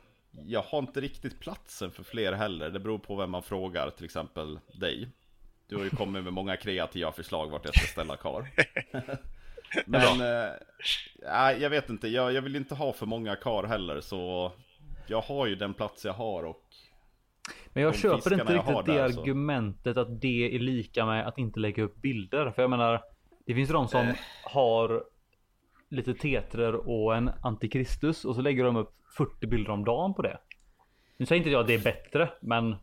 [0.46, 2.70] Jag har inte riktigt platsen för fler heller.
[2.70, 5.08] Det beror på vem man frågar, till exempel dig.
[5.68, 8.48] Du har ju kommit med många kreativa förslag vart jag ska ställa kar.
[9.86, 10.18] Men,
[11.22, 12.08] nej, jag vet inte.
[12.08, 14.52] Jag, jag vill inte ha för många kar heller, så
[15.06, 16.64] jag har ju den plats jag har och
[17.72, 21.26] Men jag köper inte jag riktigt det där, så- argumentet att det är lika med
[21.28, 22.50] att inte lägga upp bilder.
[22.50, 23.02] För jag menar,
[23.46, 24.14] det finns de som Eh.
[24.44, 25.04] har
[25.90, 30.22] lite tetrer och en antikristus och så lägger de upp 40 bilder om dagen på
[30.22, 30.38] det.
[31.16, 32.76] Nu säger inte jag att det är bättre, men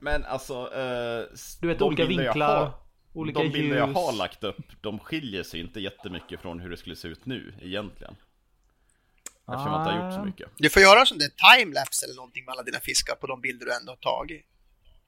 [0.00, 2.72] Men alltså, eh, du vet olika jag vinklar, har-
[3.12, 3.96] olika De bilder jag ljus.
[3.96, 7.54] har lagt upp, de skiljer sig inte jättemycket från hur det skulle se ut nu
[7.62, 8.16] egentligen.
[9.48, 10.24] Eftersom jag inte har gjort så Ah.
[10.24, 10.48] mycket.
[10.56, 13.40] Du får göra en sån där timelapse eller någonting med alla dina fiskar på de
[13.40, 14.46] bilder du ändå har tagit.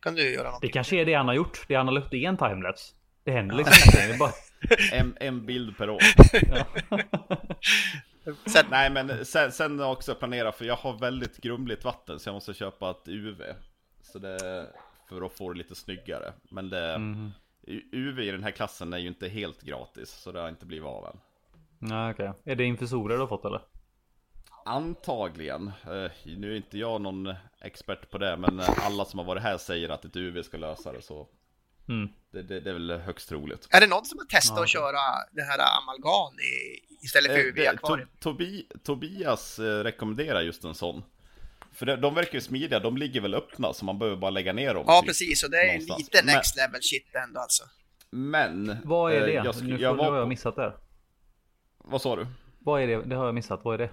[0.01, 0.71] Kan du göra Det någonting?
[0.71, 1.65] kanske är det han har gjort.
[1.69, 2.95] Det han har lagt det är en timelapse.
[3.25, 4.09] Det händer liksom ingenting.
[4.09, 4.33] Det är bara...
[4.93, 6.01] En, en bild per år.
[8.49, 12.35] Sen, Nej men sen, sen också planerat för jag har väldigt grumligt vatten så jag
[12.35, 13.43] måste köpa ett UV.
[14.03, 14.67] Så det
[15.09, 16.33] för att få det lite snyggare.
[16.51, 16.95] Men det.
[17.67, 20.67] U- UV i den här klassen är ju inte helt gratis, så det har inte
[20.67, 21.21] blivit av än.
[21.79, 22.33] Nej okej.
[22.45, 23.61] Är det infusorer du har fått eller?
[24.65, 25.67] Antagligen.
[25.67, 29.59] Eh, nu är inte jag någon expert på det, men alla som har varit här
[29.59, 31.29] säger att ett UV ska lösa det, så
[31.91, 32.09] Mm.
[32.33, 33.69] det, det, det är väl högst troligt.
[33.71, 34.99] Är det någon som har testat Ja, att köra
[35.33, 38.09] det här amalgam i, istället för Eh, UV det- akvarium?
[38.09, 41.03] To- Tobi, Tobias eh, rekommenderar just en sån.
[41.73, 44.53] För de, de verkar ju smidiga, de ligger väl öppna så man behöver bara lägga
[44.53, 44.85] ner dem.
[44.87, 45.09] Ja, typ.
[45.09, 45.43] precis.
[45.45, 45.99] Och det är någonstans.
[46.01, 47.65] lite Men- next level shit ändå alltså.
[48.11, 48.77] Men...
[48.85, 49.33] Vad är eh, det?
[49.33, 50.73] Jag, sk- nu jag nu har var jag missat det.
[51.79, 52.27] vad sa du?
[52.59, 53.03] Vad är det?
[53.03, 53.61] Det har jag missat.
[53.65, 53.91] Vad är det?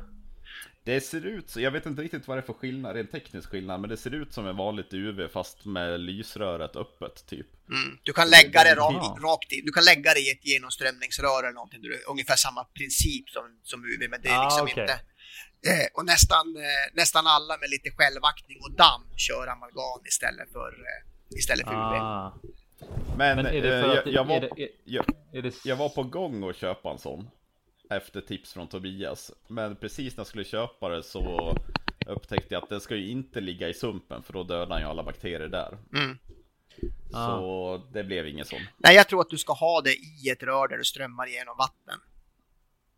[0.88, 3.50] Det ser ut, så jag vet inte riktigt vad det är för skillnad, rent teknisk
[3.50, 7.48] skillnad, men det ser ut som en vanligt UV fast med lysröret öppet typ.
[7.70, 7.98] Mm.
[8.04, 9.62] Du kan lägga det rakt, rakt i.
[9.62, 11.80] Du kan lägga det i ett genomströmningsrör eller någonting.
[12.14, 14.84] Ungefär samma princip som, som UV, men det är Ah, liksom okej.
[14.84, 14.98] inte...
[15.70, 20.72] Eh, och nästan, eh, nästan alla med lite självaktning och damm kör amalgam istället för,
[20.90, 21.96] eh, istället för UV.
[22.02, 22.42] Ah.
[23.18, 24.14] Men, Men är det för jag, att...
[24.18, 26.98] jag, var, är det, är, jag, är det, jag var på gång att köpa en
[26.98, 27.30] sån.
[27.90, 29.32] Efter tips från Tobias.
[29.48, 31.58] Men precis när jag skulle köpa det så
[32.08, 34.88] upptäckte jag att det ska ju inte ligga i sumpen för då dödar han ju
[34.88, 35.78] alla bakterier där.
[35.94, 36.18] Mm.
[37.12, 38.60] Så det blev ingen sån.
[38.78, 41.58] Nej, jag tror att du ska ha det i ett rör där du strömmar igenom
[41.58, 42.00] vatten.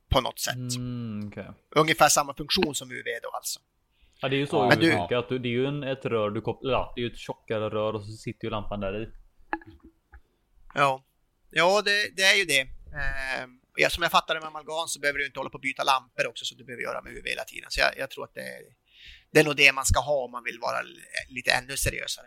[0.09, 0.55] På något sätt.
[0.55, 1.47] Mm, okej.
[1.69, 3.59] Ungefär samma funktion som UV då alltså.
[4.21, 5.17] Ja det är ju så men du- funkar.
[5.17, 6.71] Att du, det är ju en, ett rör du kopplar...
[6.71, 9.09] Ja, det är ju ett tjockare rör och så sitter ju lampan där i.
[10.75, 11.03] Ja,
[11.49, 12.61] ja det, det är ju det.
[12.61, 13.47] Eh,
[13.81, 15.83] ja, som jag fattar det med amalgam så behöver du inte hålla på att byta
[15.83, 17.67] lampor också så du behöver göra med UV hela tiden.
[17.69, 18.47] Så jag, jag tror att det,
[19.31, 20.77] det är nog det man ska ha om man vill vara
[21.29, 22.25] lite ännu seriösare.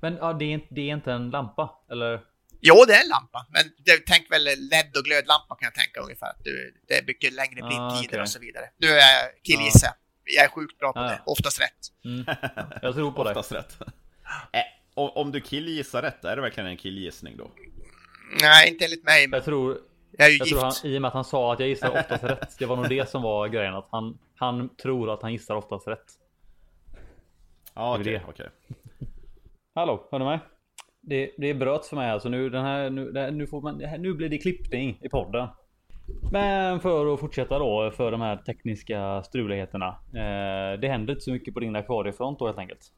[0.00, 1.70] Men ja, det, är inte, det är inte en lampa.
[1.90, 2.20] Eller?
[2.60, 6.00] Jo, det är en lampa, men det, tänk väl LED och glödlampa kan jag tänka
[6.00, 6.26] ungefär.
[6.30, 8.20] Att du, det är mycket längre Ah, blindtider okej.
[8.22, 8.64] och så vidare.
[8.78, 9.90] Nu är jag killgissar.
[10.24, 11.80] Jag är sjukt bra på Ah, det, oftast rätt.
[12.04, 12.24] Mm.
[12.82, 13.30] Jag tror på dig.
[13.30, 13.80] Oftast rätt.
[14.52, 14.60] Eh,
[14.94, 17.50] om, om du killgissar rätt, är det verkligen en killgissning då?
[18.40, 19.78] Nej, inte enligt mig, men Jag tror,
[20.16, 20.58] jag är ju jag gift.
[20.60, 22.58] tror han, i och med att han sa att jag gissar oftast rätt.
[22.58, 23.74] Det var nog det som var grejen.
[23.74, 26.04] Att han, han tror att han gissar oftast rätt.
[27.74, 28.24] Ja, Det okej, är det.
[28.28, 28.46] okej.
[29.74, 30.38] Hallå, hör du mig?
[31.00, 32.28] Det, det bröts för mig alltså.
[32.28, 35.48] Nu, den här, nu, här, nu, får man, nu blir det klippning i podden.
[36.32, 39.86] Men för att fortsätta då för de här tekniska struligheterna.
[40.08, 42.92] Eh, det händer inte så mycket på din akvariefront då helt enkelt.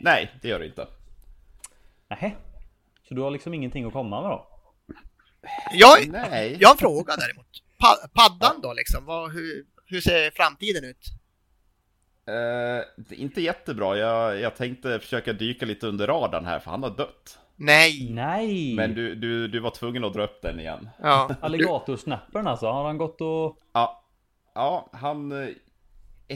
[0.00, 0.86] Nej, det gör det inte.
[2.08, 2.32] Nähä?
[3.08, 4.46] Så du har liksom ingenting att komma med då?
[5.72, 6.56] Jag, Nej.
[6.60, 7.46] jag har en fråga däremot.
[7.78, 11.06] Pa, paddan då liksom, vad, hur, hur ser framtiden ut?
[12.96, 13.96] Det är inte jättebra.
[13.96, 17.38] Jag, jag tänkte försöka dyka lite under radarn här, för han har dött.
[17.56, 18.08] Nej!
[18.10, 18.74] Nej!
[18.74, 20.88] Men du, du, du var tvungen att dra upp den igen.
[21.02, 21.30] Ja.
[21.40, 22.66] Alligatorsnappern alltså.
[22.66, 23.58] Har han gått och...
[23.72, 24.04] Ja,
[24.54, 25.32] ja han...
[25.42, 25.48] eh,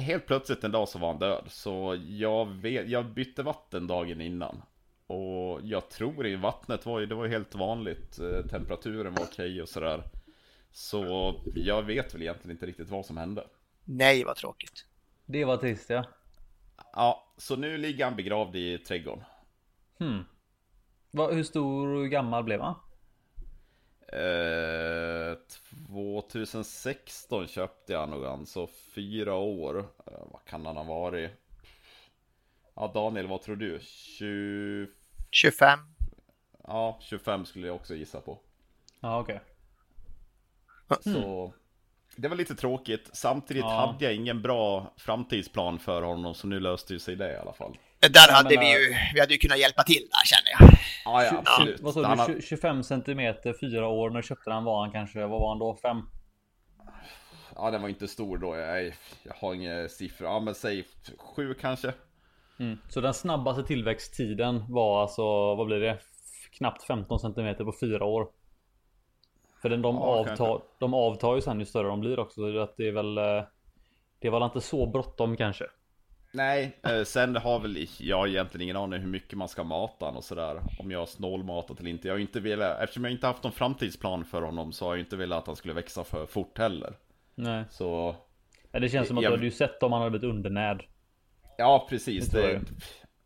[0.00, 1.44] Helt plötsligt en dag så var han död.
[1.48, 4.62] Så jag, vet, jag bytte vatten dagen innan.
[5.06, 8.18] Och jag tror i vattnet var ju, det var ju helt vanligt.
[8.18, 10.02] eh, Temperaturen var okej och sådär.
[10.72, 13.46] Så jag vet väl egentligen inte riktigt vad som hände.
[13.84, 14.86] Nej, vad tråkigt.
[15.26, 16.04] Det var trist ja.
[16.92, 19.24] Ja, så nu ligger han begravd i trädgården.
[19.98, 20.24] Hmm.
[21.10, 22.74] Va, hur stor och gammal blev han?
[24.12, 25.38] Eh,
[25.86, 29.78] 2016 köpte jag nog han, så fyra år.
[29.78, 31.30] Eh, vad kan han ha varit?
[32.76, 33.80] Ja, Daniel, vad tror du?
[33.82, 34.86] 20...
[35.30, 35.78] 25.
[36.66, 38.38] Ja, 25 skulle jag också gissa på.
[39.00, 39.40] Ja okej.
[41.00, 41.52] Så
[42.16, 43.10] det var lite tråkigt.
[43.12, 43.86] Samtidigt Ja.
[43.86, 47.52] hade jag ingen bra framtidsplan för honom, så nu löste ju sig det i alla
[47.52, 47.78] fall.
[48.00, 50.78] Där hade men, vi ju, vi hade ju kunnat hjälpa till där känner jag.
[51.04, 51.80] Ja, ja, absolut.
[51.80, 52.22] Vad sa Han du?
[52.22, 54.10] har- Tju- 25 centimeter, fyra år.
[54.10, 55.76] När köpte den var han kanske, vad var han då?
[55.82, 56.02] Fem?
[57.54, 58.56] Ja, den var inte stor då.
[58.56, 58.84] Jag,
[59.22, 60.28] jag har inga siffror.
[60.28, 60.84] Ja, men säg
[61.18, 61.92] sju kanske.
[62.58, 62.78] Mm.
[62.88, 65.98] Så den snabbaste tillväxttiden var alltså, vad blir det?
[66.50, 68.28] Knappt 15 centimeter på fyra år.
[69.62, 70.66] För den, de, Ja, avtar, kanske.
[70.78, 72.34] de avtar ju sen ju större de blir också.
[72.52, 73.42] Så att det är väl eh,
[74.18, 75.64] Det var väl inte så bråttom kanske.
[76.32, 80.16] Nej, eh, sen har väl jag egentligen ingen aning hur mycket man ska mata han
[80.16, 80.60] och sådär.
[80.78, 82.08] Om jag har snålmatat eller inte.
[82.08, 85.16] Jag inte velat, eftersom jag inte haft någon framtidsplan för honom så har jag inte
[85.16, 86.94] velat att han skulle växa för fort heller.
[87.34, 87.64] Nej.
[87.70, 88.16] Så,
[88.70, 90.86] Ja, Det känns som att Jag- du hade ju sett om han hade blivit undernärd.
[91.58, 92.28] Ja precis.
[92.28, 92.60] Det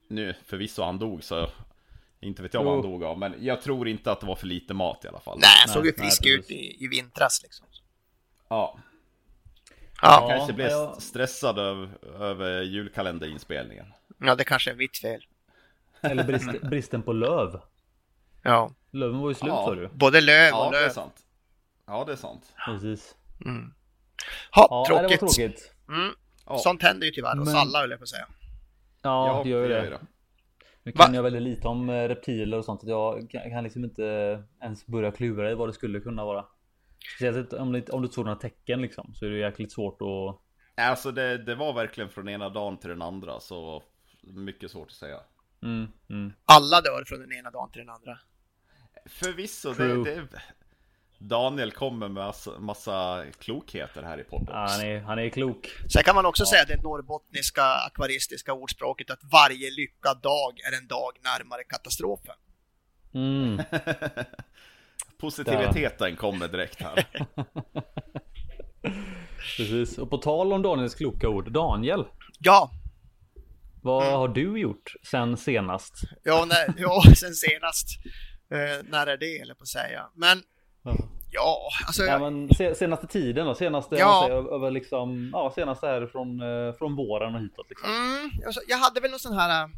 [0.09, 1.51] nu, förvisso han dog så
[2.21, 3.19] inte vet jag vad han dog av.
[3.19, 5.38] Men jag tror inte att det var för lite mat i alla fall.
[5.38, 7.66] Nej, han såg ju frisk ut i, i vintras liksom.
[8.49, 8.79] Ja,
[10.03, 10.97] Ja, kanske blev ja.
[10.99, 11.88] stressad över,
[12.23, 13.87] över julkalenderinspelningen.
[14.19, 15.23] ja, det kanske är mitt fel.
[16.01, 17.61] Eller brist, bristen på löv.
[18.43, 19.64] Ja, Löven var ju slut Ja.
[19.64, 19.88] sa du.
[19.93, 20.90] både löv Ja, och det är löv.
[20.90, 21.14] sant.
[21.87, 22.53] Ja, det är sant.
[22.66, 23.14] Precis.
[23.45, 23.75] Mm.
[24.51, 25.21] Ha, Ja, tråkigt.
[25.21, 25.75] det var tråkigt.
[25.88, 26.14] Mm.
[26.51, 26.59] Ja.
[26.59, 28.27] Sånt händer ju tyvärr hos Men- alla höll jag på att säga.
[29.03, 30.01] Ja, det gör ju det.
[30.83, 31.05] Nu Va?
[31.05, 32.81] kan jag väldigt lite om eh, reptiler och sånt.
[32.85, 34.05] Jag kan liksom inte
[34.63, 36.45] ens börja klura i vad det skulle kunna vara.
[37.17, 39.15] Speciellt om det, om du såg några tecken liksom.
[39.15, 40.41] Så är det jäkligt svårt att...
[40.85, 43.83] Alltså det, det var verkligen från ena dagen till den andra, så
[44.23, 45.21] mycket svårt att säga.
[45.63, 46.33] Mm, mm.
[46.45, 48.19] Alla dör från den ena dagen till den andra.
[49.07, 50.29] Förvisso, det, det,
[51.23, 54.47] Daniel kommer med massa, massa klokheter här i podden.
[54.49, 55.69] Ja, han, är, han är klok.
[55.93, 60.87] Sen kan man också säga det norrbottniska akvaristiska ordspråket att varje lyckad dag är en
[60.87, 62.35] dag närmare katastrofen.
[63.15, 63.63] Mm.
[65.21, 67.07] Positiviteten kommer direkt här.
[69.57, 69.99] Precis.
[69.99, 71.53] Och på tal om Daniels kloka ord.
[71.53, 72.05] Daniel,
[72.39, 72.71] Ja,
[73.83, 74.15] vad Mm.
[74.19, 75.95] har du gjort sen senast?
[76.23, 77.87] ja, när, ja sen senast.
[78.53, 80.09] Eh, när är det, eller på att säga.
[80.15, 80.43] Men
[81.31, 82.03] ja, alltså.
[82.03, 83.55] Ja, men se, senaste tiden då?
[83.55, 84.25] Senaste, Ja.
[84.27, 87.90] säger, över liksom, ja, senaste här från, eh, från våren och hitåt liksom.
[87.90, 89.71] Mm, alltså, jag hade väl någon sån här, äh,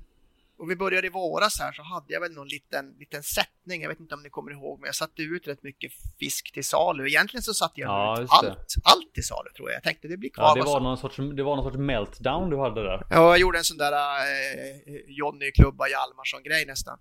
[0.58, 3.88] och vi började i våras här, så hade jag väl någon liten, liten sättning, jag
[3.88, 7.06] vet inte om ni kommer ihåg, men jag satte ut rätt mycket fisk till salu.
[7.08, 9.76] Egentligen så satte jag Ja, ut allt, allt till salu tror jag.
[9.76, 10.44] Jag tänkte det blir kvar.
[10.44, 13.06] Ja, det var, någon sorts, det var någon sorts meltdown du hade där.
[13.10, 16.98] Ja, jag gjorde en sån där eh, Johnny Klubba Hjalmarsson-grej nästan.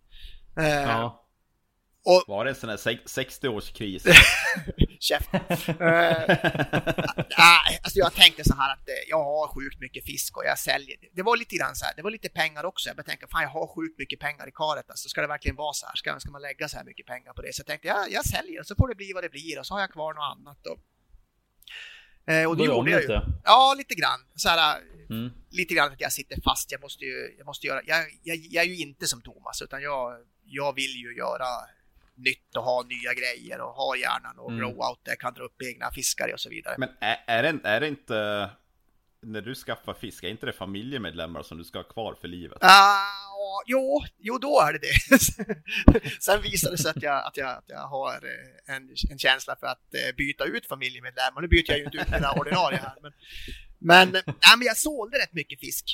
[0.57, 1.17] Eh, Ja.
[2.27, 4.07] Var det en sån här sex- 60-årskris?
[4.99, 5.33] Käft.
[5.33, 5.37] Eh,
[7.37, 10.59] nej, alltså jag tänkte så här att eh, jag har sjukt mycket fisk och jag
[10.59, 10.97] säljer.
[11.13, 12.89] Det var lite grann så här, det var lite pengar också.
[12.89, 14.89] Jag tänka, fan jag har sjukt mycket pengar i karet.
[14.89, 15.95] Alltså, ska det verkligen vara så här?
[15.95, 17.53] Ska, ska man lägga så här mycket pengar på det?
[17.55, 19.65] Så jag tänkte, ja, jag säljer och så får det bli vad det blir och
[19.65, 20.67] så har jag kvar något annat.
[20.67, 20.79] Och,
[22.33, 23.07] eh, och det gjorde jag ju.
[23.07, 23.21] lite.
[23.43, 24.19] Ja, lite grann.
[24.35, 25.29] Så här, Mm.
[25.49, 26.71] lite grann att jag sitter fast.
[26.71, 29.81] Jag måste ju, jag måste göra, jag, jag, jag är ju inte som Thomas utan
[29.81, 31.47] jag, jag vill ju göra
[32.15, 34.59] nytt och ha nya grejer och ha hjärnan och Mm.
[34.59, 36.75] grow out där, kan dra upp egna fiskar och så vidare.
[36.77, 38.49] Men är, är, det, är det inte...
[39.23, 42.57] När du skaffar fisk, är inte det familjemedlemmar som du ska ha kvar för livet?
[42.61, 45.19] Ah, jo, jo, då är det det.
[46.21, 49.55] Sen visade det sig att jag, att jag, att jag har eh, en, en känsla
[49.59, 51.41] för att eh, byta ut familjemedlemmar.
[51.41, 52.93] Nu byter jag ju inte ut mina ordinarie här.
[53.01, 53.11] Men,
[53.79, 55.85] men, nej, men jag sålde rätt mycket fisk.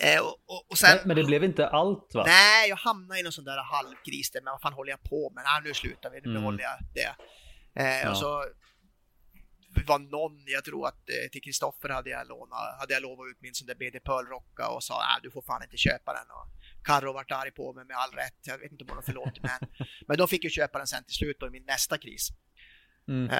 [0.00, 2.24] Eh, och, och, sen, Men, det blev inte allt va?
[2.26, 5.30] Nej, jag hamnade i någon sån där halvkris där, men vad fan håller jag på
[5.34, 5.44] med?
[5.44, 6.42] Nej, nu slutar vi, nu Mm.
[6.42, 7.14] behåller jag det.
[7.82, 8.10] Eh, Ja.
[8.10, 8.44] Och så
[9.86, 13.40] var någon, jag tror att eh, till Kristoffer hade jag lånat, hade jag lovat ut
[13.40, 16.26] min sån där BD Pearl-rocka och sa att du får fan inte köpa den.
[16.30, 16.46] Och
[16.84, 19.42] Carro vart arg på mig med all rätt, jag vet inte om hon har förlåtit
[19.42, 19.58] mig.
[20.08, 22.28] Men de fick ju köpa den sen till slut då i min nästa kris.
[23.08, 23.30] Mm.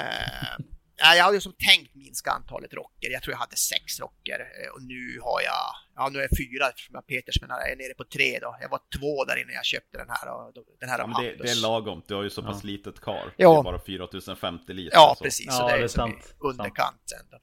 [0.97, 3.11] Ja, jag hade ju som tänkt minska antalet rocker.
[3.11, 6.37] Jag tror jag hade sex rocker eh, och nu har jag, ja nu är jag
[6.39, 8.57] fyra eftersom jag Peters men jag är nere på tre då.
[8.61, 11.41] Jag var två där innan jag köpte den här och den här Ja, det, Hampus.
[11.43, 12.67] det är lagom, du har ju så pass Ja.
[12.67, 13.35] litet kar.
[13.37, 13.53] Ja.
[13.53, 14.97] Det är bara 4050 liter.
[14.97, 15.25] Ja, så.
[15.25, 15.47] precis.
[15.47, 16.35] Ja, så det är, det är liksom sant.
[16.41, 17.37] underkant sen då.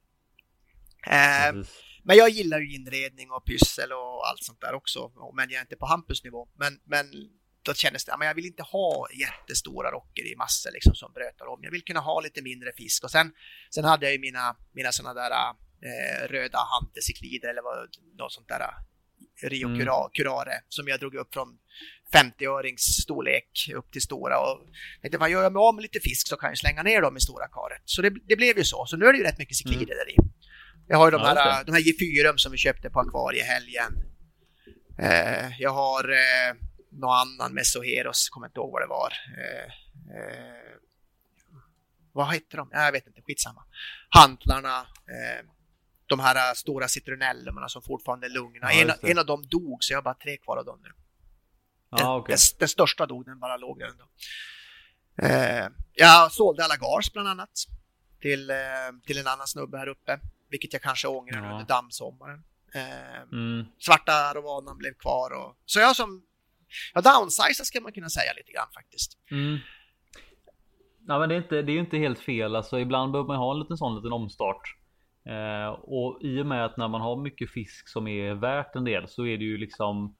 [1.12, 1.76] Eh, Precis.
[2.04, 5.12] men jag gillar ju inredning och pyssel och allt sånt där också.
[5.36, 6.48] Men jag är inte på Hampus nivå.
[6.60, 7.06] Men, men
[7.64, 11.46] då kändes det, men jag vill inte ha jättestora rocker i massor liksom som brötar
[11.46, 11.60] om.
[11.64, 13.04] Jag vill kunna ha lite mindre fisk.
[13.04, 13.34] Och sen,
[13.76, 18.48] sen hade jag ju mina, mina sådana där eh, röda hantecyklider eller vad, något sånt
[18.48, 19.80] där eh, Rio Mm.
[19.82, 21.58] Cura- Curare som jag drog upp från
[22.14, 24.60] 50-örings storlek upp till stora och
[25.02, 27.20] tänkte vad gör jag med med lite fisk så kan jag slänga ner dem i
[27.20, 27.82] stora karet.
[27.86, 28.86] Så det, det blev ju så.
[28.86, 30.16] Så nu är det ju rätt mycket cyklider där i.
[30.88, 31.36] Jag har ju de Mm.
[31.36, 31.82] Ja, här, just de här
[32.32, 33.94] G4 som vi köpte på akvariehelgen.
[35.00, 36.56] Eh, jag har eh,
[36.92, 39.14] någon annan Mesoheros, kommer inte ihåg vad det var.
[39.38, 39.66] Eh,
[40.18, 40.78] eh,
[42.14, 42.70] vad heter de?
[42.72, 43.64] Jag vet inte, skitsamma.
[44.10, 44.78] Hantlarna,
[45.08, 45.46] eh,
[46.06, 48.74] de här stora citronellerna som fortfarande är lugna.
[48.74, 50.90] Ja, en, en av dem dog så jag har bara tre kvar av dem nu.
[50.90, 52.36] Den, Ja, okej.
[52.36, 54.06] den, den största dog, den bara låg där ändå.
[55.22, 57.50] Eh, jag sålde alla gars bland annat
[58.22, 58.56] till, eh,
[59.06, 61.52] till en annan snubbe här uppe, vilket jag kanske ångrar Ja.
[61.52, 62.44] under dammsommaren.
[62.74, 63.66] Eh, Mm.
[63.80, 66.24] svarta Rovanan blev kvar och så jag som
[66.94, 69.18] Ja, downsiza ska man kunna säga lite grann faktiskt.
[69.32, 69.58] Mm.
[71.08, 72.56] Ja, men det är, inte, det är ju inte helt fel.
[72.56, 74.78] Alltså, ibland behöver man ha en liten sån liten omstart.
[75.26, 78.84] Eh, och i och med att när man har mycket fisk som är värt en
[78.84, 80.16] del så är det ju liksom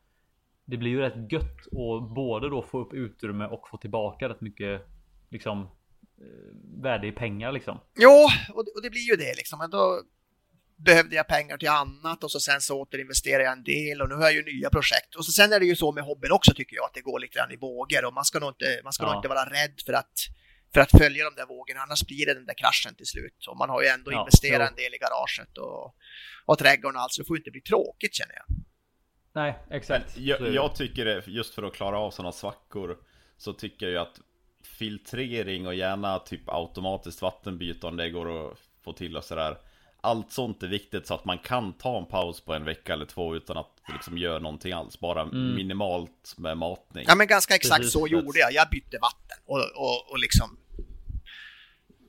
[0.66, 4.42] Det blir ju rätt gött att både då få upp utrymme och få tillbaka rätt
[4.42, 4.82] mycket
[5.30, 5.62] liksom
[6.18, 7.80] eh, värde i pengar liksom.
[7.96, 9.60] Jo, och det, och det blir ju det liksom.
[9.60, 10.02] Men då
[10.86, 14.16] behövde jag pengar till annat och så sen så återinvesterade jag en del och nu
[14.16, 15.16] har jag ju nya projekt.
[15.16, 17.20] Och så sen är det ju så med hobbyn också tycker jag att det går
[17.20, 19.16] lite grann i vågor och man ska nog inte, man ska nog Ja.
[19.18, 20.14] inte vara rädd för att
[20.74, 23.48] för att följa de där vågorna, annars blir det den där kraschen till slut.
[23.48, 25.96] Och man har ju ändå Ja, investerat en del i garaget och,
[26.46, 28.46] och trädgården och allt, så det får ju inte bli tråkigt känner jag.
[29.34, 30.18] Nej, exakt.
[30.18, 32.98] Jag, jag tycker det, just för att klara av sådana svackor
[33.38, 34.20] Så tycker jag ju att
[34.64, 39.58] filtrering och gärna typ automatiskt vattenbyte om det går att få till och sådär
[40.02, 43.06] allt sånt är viktigt så att man kan ta en paus på en vecka eller
[43.06, 45.00] två utan att liksom göra någonting alls.
[45.00, 47.06] Bara minimalt med matning.
[47.08, 48.54] Ja men ganska exakt Precis, så gjorde jag.
[48.54, 50.58] Jag bytte vatten och, och, och liksom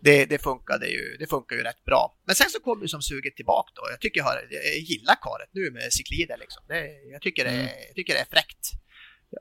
[0.01, 2.19] det, det funkade ju, det funkar ju rätt bra.
[2.25, 3.83] Men sen så kom ju som suget tillbaka då.
[3.91, 6.63] Jag tycker jag, har, jag gillar karet nu med cyklider liksom.
[6.69, 7.67] Det, jag, tycker det, Mm.
[7.87, 8.71] jag tycker det är fräckt.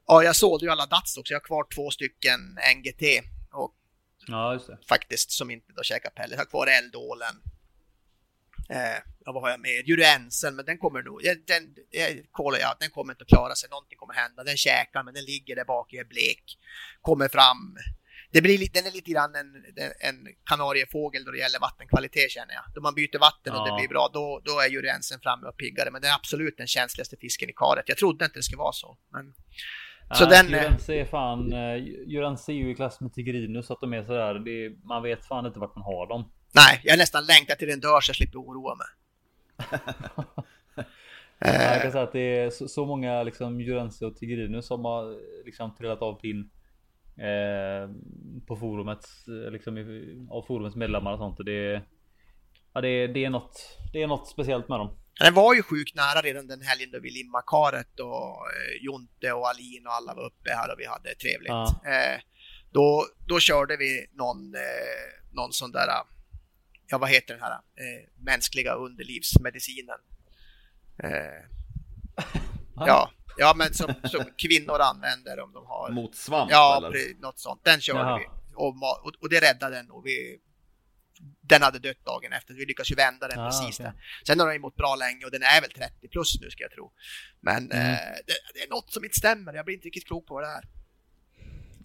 [0.07, 1.33] Ja, jag sålde ju alla Dats också.
[1.33, 2.39] Jag har kvar två stycken
[2.77, 3.03] NGT
[3.53, 3.73] och
[4.27, 4.77] Ja, just det.
[4.89, 6.31] faktiskt som inte då käkar pellet.
[6.31, 7.35] Jag har kvar Eldålen.
[8.69, 9.87] Eh, ja, vad har jag med?
[9.87, 13.69] Jurensen, men den kommer nog, den, jag kollar jag, den kommer inte att klara sig.
[13.69, 14.43] Någonting kommer hända.
[14.43, 16.43] Den käkar, men den ligger där bak, är blek.
[17.01, 17.77] Kommer fram.
[18.33, 19.55] Det blir, den är lite grann en,
[20.09, 22.63] en kanariefågel då det gäller vattenkvalitet känner jag.
[22.75, 23.77] Då man byter vatten och det Ja.
[23.77, 25.91] blir bra, då, då är jurensen framme och piggare.
[25.91, 27.83] Men den är absolut den känsligaste fisken i karet.
[27.87, 28.97] Jag trodde inte det skulle vara så.
[29.11, 29.33] Men...
[30.13, 31.53] Så Nej, den, Jurense är fan...
[31.53, 31.75] eh,
[32.07, 34.33] Jurense är ju i klass med Tigrinus så att de är sådär.
[34.33, 36.31] Det man vet fan inte vart man har dem.
[36.55, 38.87] Nej, jag nästan längtar till den dör så jag slipper oroa mig.
[41.43, 44.85] Jag eh, kan säga att det är så, så många liksom Jurense och Tigrinus som
[44.85, 46.49] har liksom trillat av pinn.
[47.17, 47.89] Eh,
[48.47, 49.05] på forumet,
[49.45, 49.77] eh, liksom
[50.31, 51.39] av forumets medlemmar och sånt.
[51.39, 51.87] Och det, är-
[52.73, 54.97] ja, det, det, är något, det är något speciellt med dem.
[55.19, 59.31] den var ju sjukt nära redan den helgen då vi limmade karet och eh, Jonte
[59.33, 61.49] och Alin och alla var uppe här och vi hade trevligt.
[61.49, 61.81] Ja.
[61.85, 62.21] Eh,
[62.71, 65.87] då, då körde vi någon, eh, någon sån där,
[66.91, 69.97] ja vad heter den här, eh, mänskliga underlivsmedicinen.
[71.03, 71.45] Eh,
[72.75, 77.21] ja, ja, men som, som kvinnor använder om de har Mot svamp Ja, eller?
[77.21, 77.61] något sånt.
[77.63, 78.17] Den körde Jaha.
[78.17, 78.25] vi.
[78.55, 78.75] Och,
[79.05, 80.39] och, och det räddade den och vi...
[81.41, 82.53] Den hade dött dagen efter.
[82.53, 83.91] Vi lyckades ju vända den Ah, precis okej.
[83.95, 84.03] där.
[84.27, 86.63] Sen har den ju mått bra länge och den är väl 30 plus nu ska
[86.63, 86.91] jag tro.
[87.39, 87.93] Men Mm.
[87.93, 89.53] eh, det, det är något som inte stämmer.
[89.53, 90.63] Jag blir inte riktigt klok på vad det är.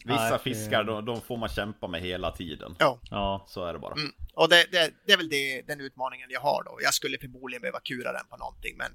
[0.07, 2.77] Vissa Nej, fiskar, det- de, de får man kämpa med hela tiden.
[2.79, 3.01] Ja.
[3.11, 3.93] Ja, Så är det bara.
[3.95, 4.13] Mm.
[4.35, 6.79] Och det, det, det är väl det, den utmaningen jag har då.
[6.83, 8.93] Jag skulle förmodligen behöva kura den på någonting men,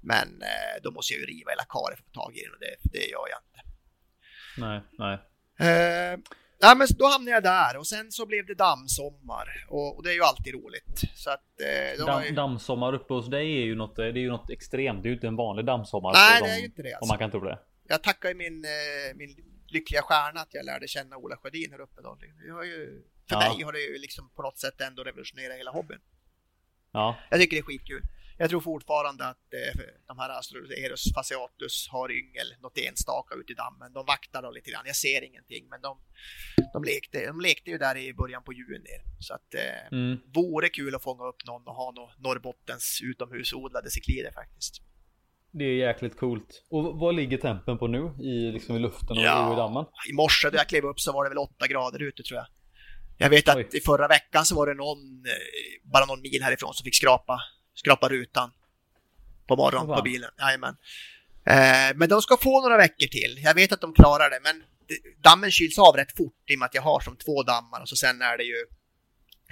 [0.00, 2.52] men eh, då måste jag ju riva hela karet för att få tag i den
[2.52, 3.60] och det, det gör jag inte.
[4.66, 5.18] nej, nej.
[5.68, 6.18] Eh,
[6.60, 10.10] ja, men då hamnade jag där och sen så blev det dammsommar och, och det
[10.10, 11.00] är ju alltid roligt.
[11.14, 11.44] Så att,
[11.98, 12.26] eh, var ju...
[12.26, 15.02] Damm, dammsommar uppe hos dig är ju något, det är ju något extremt.
[15.02, 16.12] Det är ju inte en vanlig dammsommar.
[16.12, 17.02] Nej, det de- är ju inte det, alltså.
[17.04, 17.58] Om man kan tro det.
[17.88, 19.36] Jag tackar ju min, eh, min
[19.70, 22.02] lyckliga stjärna att jag lärde känna Ola Sjödin här uppe.
[22.02, 22.18] Då.
[22.46, 23.54] Jag har ju, för Ja.
[23.54, 26.00] mig har det ju liksom på något sätt ändå revolutionerat hela hobbyn.
[26.92, 28.02] Ja, Jag tycker det är skitkul.
[28.38, 33.54] Jag tror fortfarande att eh, de här Astroeros fasciatus har yngel något enstaka ute i
[33.54, 33.92] dammen.
[33.92, 34.82] De vaktar då lite grann.
[34.86, 35.98] Jag ser ingenting, men de,
[36.72, 38.96] de, lekte, de lekte ju där i början på juni.
[39.18, 40.20] Så att eh, mm.
[40.34, 44.82] vore kul att fånga upp någon och ha någon Norrbottens utomhusodlade ciklider faktiskt.
[45.52, 46.64] Det är jäkligt coolt.
[46.70, 49.52] Och vad ligger tempen på nu i, liksom i luften och Ja.
[49.52, 49.84] i dammen?
[50.10, 52.46] I morse då jag klev upp så var det väl åtta grader ute tror jag.
[53.18, 53.68] Jag vet att Oj.
[53.72, 57.40] i förra veckan så var det någon, eh, bara någon mil härifrån, som fick skrapa,
[57.74, 58.50] skrapa rutan
[59.46, 60.30] på morgonen på bilen.
[60.38, 60.76] Jajamän.
[61.46, 63.40] Eh, men de ska få några veckor till.
[63.44, 64.62] Jag vet att de klarar det, men
[65.22, 67.88] dammen kyls av rätt fort i och med att jag har som två dammar och
[67.88, 68.66] så sen är det ju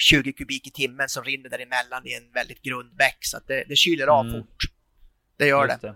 [0.01, 3.65] 20 kubik i timmen som rinner däremellan i en väldigt grund bäck så att det,
[3.69, 4.41] det kyler av Mm.
[4.43, 4.57] fort.
[5.39, 5.79] Det gör det.
[5.83, 5.95] Det.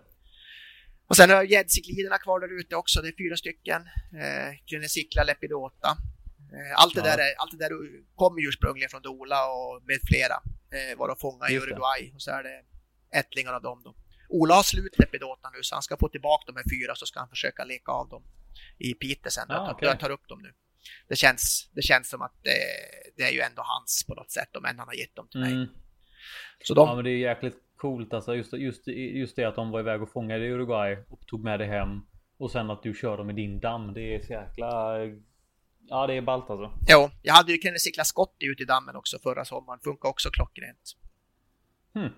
[1.06, 3.02] Och sen har gäddcykliderna kvar där ute också.
[3.02, 3.82] Det är fyra stycken.
[4.22, 5.88] Eh, Krynesikla lepidota.
[6.52, 7.04] Eh, allt, det Ja.
[7.06, 7.70] där är, allt det där
[8.14, 10.34] kommer ursprungligen från Dola och med flera.
[10.76, 11.56] Eh, var de fångade i.
[11.56, 12.12] Uruguay.
[12.14, 12.62] Och så är det
[13.18, 13.94] ättlingar av dem då.
[14.28, 17.20] Ola har slut lepidota nu så han ska få tillbaka de här fyra så ska
[17.20, 18.22] han försöka leka av dem
[18.78, 19.50] i Piteå sen.
[19.50, 19.88] Ah, jag, tar, okej.
[19.88, 20.52] jag tar upp dem nu.
[21.08, 22.56] Det känns, det känns som att det,
[23.16, 25.40] det är ju ändå hans på något sätt om än han har gett dem till
[25.40, 25.52] mig.
[25.52, 25.68] Mm.
[26.64, 28.34] Så de, Ja men det är jäkligt coolt alltså.
[28.34, 31.60] Just, just, just det att de var iväg och fångade i Uruguay och tog med
[31.60, 32.00] det hem.
[32.38, 33.94] Och sen att du kör dem i din damm.
[33.94, 34.98] Det är så jäkla...
[35.88, 36.72] Ja det är ballt alltså.
[36.88, 39.80] jo, jag hade ju Krynesikla Scotty ute i dammen också förra sommaren.
[39.84, 40.86] Funkar också klockrent.
[41.94, 42.12] Hmm.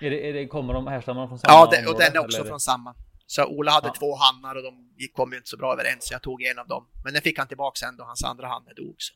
[0.00, 2.38] Är det, är det, kommer de härstammar från samma Ja, det, och den är också
[2.38, 2.48] eller?
[2.48, 2.94] från samma.
[3.26, 3.94] Så Ola hade Ja.
[3.98, 4.74] två hannar och de
[5.12, 6.86] kom ju inte så bra överens, så jag tog en av dem.
[7.04, 8.94] Men den fick han tillbaka sen då hans andra hanne dog.
[8.98, 9.14] Så.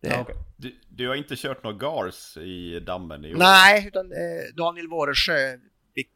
[0.00, 0.34] Ja, okej.
[0.56, 3.38] Du, du har inte kört några gars i dammen i år?
[3.38, 5.56] Nej, utan eh, Daniel Våresjö,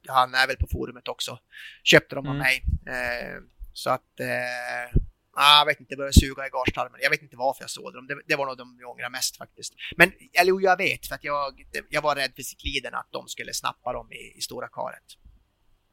[0.09, 1.39] han är väl på forumet också,
[1.85, 2.39] köpte dem av Mm.
[2.47, 2.63] mig.
[2.87, 3.37] Eh,
[3.73, 5.01] så att, eh,
[5.37, 7.01] ah, jag vet inte, det började suga i garstarmen.
[7.03, 8.07] Jag vet inte varför jag såg dem.
[8.07, 9.75] Det, det var nog de jag ångrar mest faktiskt.
[9.97, 13.53] Men, eller jag vet, för att jag, jag var rädd för cykliden att de skulle
[13.55, 15.05] snappa dem i, i stora karet.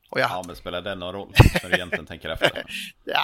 [0.09, 1.31] Och jag, Ja, men spelar det någon roll
[1.63, 2.63] när du egentligen tänker efter?
[3.05, 3.21] ja,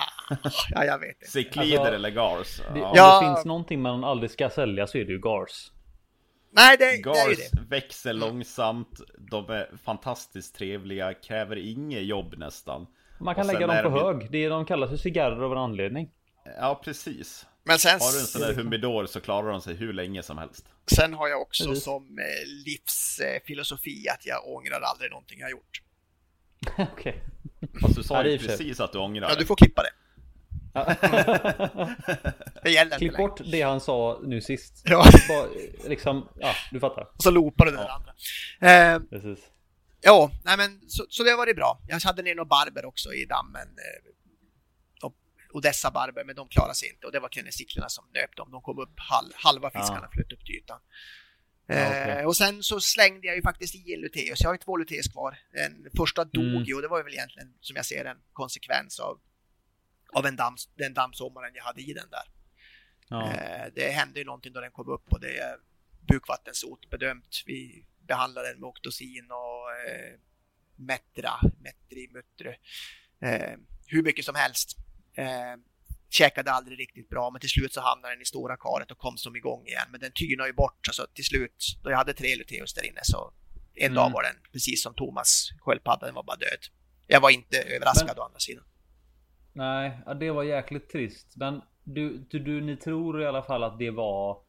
[0.69, 1.31] ja, jag vet inte.
[1.31, 2.57] Ciklider Alltså, eller gars?
[2.73, 2.85] Det, Ja.
[2.89, 3.21] Om Ja.
[3.21, 5.71] det finns någonting man aldrig ska sälja så är det ju Gars.
[6.51, 7.61] Nej, det, det är ju Gars det.
[7.69, 8.99] Växer långsamt,
[9.31, 12.87] de är fantastiskt trevliga, kräver inget jobb nästan.
[13.19, 14.31] Man kan lägga dem på de ju- hög.
[14.31, 16.09] Det är, de kallas för cigarrer av en anledning.
[16.59, 17.45] Ja, precis.
[17.63, 20.37] Men sen, Har du en sån där humidor så klarar de sig hur länge som
[20.37, 20.65] helst.
[20.95, 21.83] sen har jag också Precis.
[21.83, 25.81] som eh, livsfilosofi att jag ångrar aldrig någonting jag gjort.
[26.77, 27.23] Okej.
[27.81, 29.89] Fast du sa Ja, ju precis att du ångrar Ja, du får klippa det.
[32.63, 34.81] Det gäller Klipp bort det han sa nu sist.
[34.85, 35.47] Ja, Bara,
[35.89, 37.01] liksom, ja, du fattar.
[37.15, 38.13] och så loopar du det där andra.
[38.95, 39.45] Eh, Precis.
[40.01, 41.79] Ja, nej men så, så det har varit bra.
[41.87, 43.67] Jag hade ner några barber också i dammen.
[43.67, 44.11] Eh,
[45.05, 45.15] och
[45.53, 48.51] Odessa barber, men de klarade sig inte och det var kreniciklerna som nöp dem.
[48.51, 50.11] De kom upp, halv, halva fiskarna Ah.
[50.13, 50.79] flöt upp till ytan.
[51.67, 54.41] Ja, Eh, och sen så slängde jag ju faktiskt i en luteus.
[54.41, 55.37] Jag har ju två luteus kvar.
[55.51, 56.63] Den första dog Mm.
[56.63, 59.19] ju och det var ju väl egentligen som jag ser en konsekvens av,
[60.13, 62.23] av en damm, den dammsommaren jag hade i den där.
[63.09, 63.31] Ja.
[63.33, 65.57] Eh, Det hände ju någonting då den kom upp och det är
[66.07, 67.43] bukvattensot bedömt.
[67.45, 70.19] Vi behandlade den med Octosin och eh,
[70.75, 72.55] Metra, Metri, Muttre.
[73.21, 73.57] Eh,
[73.87, 74.77] hur mycket som helst.
[75.13, 75.55] Eh,
[76.09, 79.17] käkade aldrig riktigt bra men till slut så hamnade den i stora karet och kom
[79.17, 79.87] som igång igen.
[79.91, 82.99] Men den tynade ju bort så till slut, då jag hade tre luteus där inne
[83.03, 83.33] så
[83.75, 83.95] en Mm.
[83.95, 86.59] dag var den precis som Thomas sköldpadda, den var bara död.
[87.07, 88.63] Jag var inte överraskad Men- å andra sidan.
[89.53, 91.33] Nej, ja, det var jäkligt trist.
[91.35, 94.45] Men du, du, du, ni tror i alla fall att det var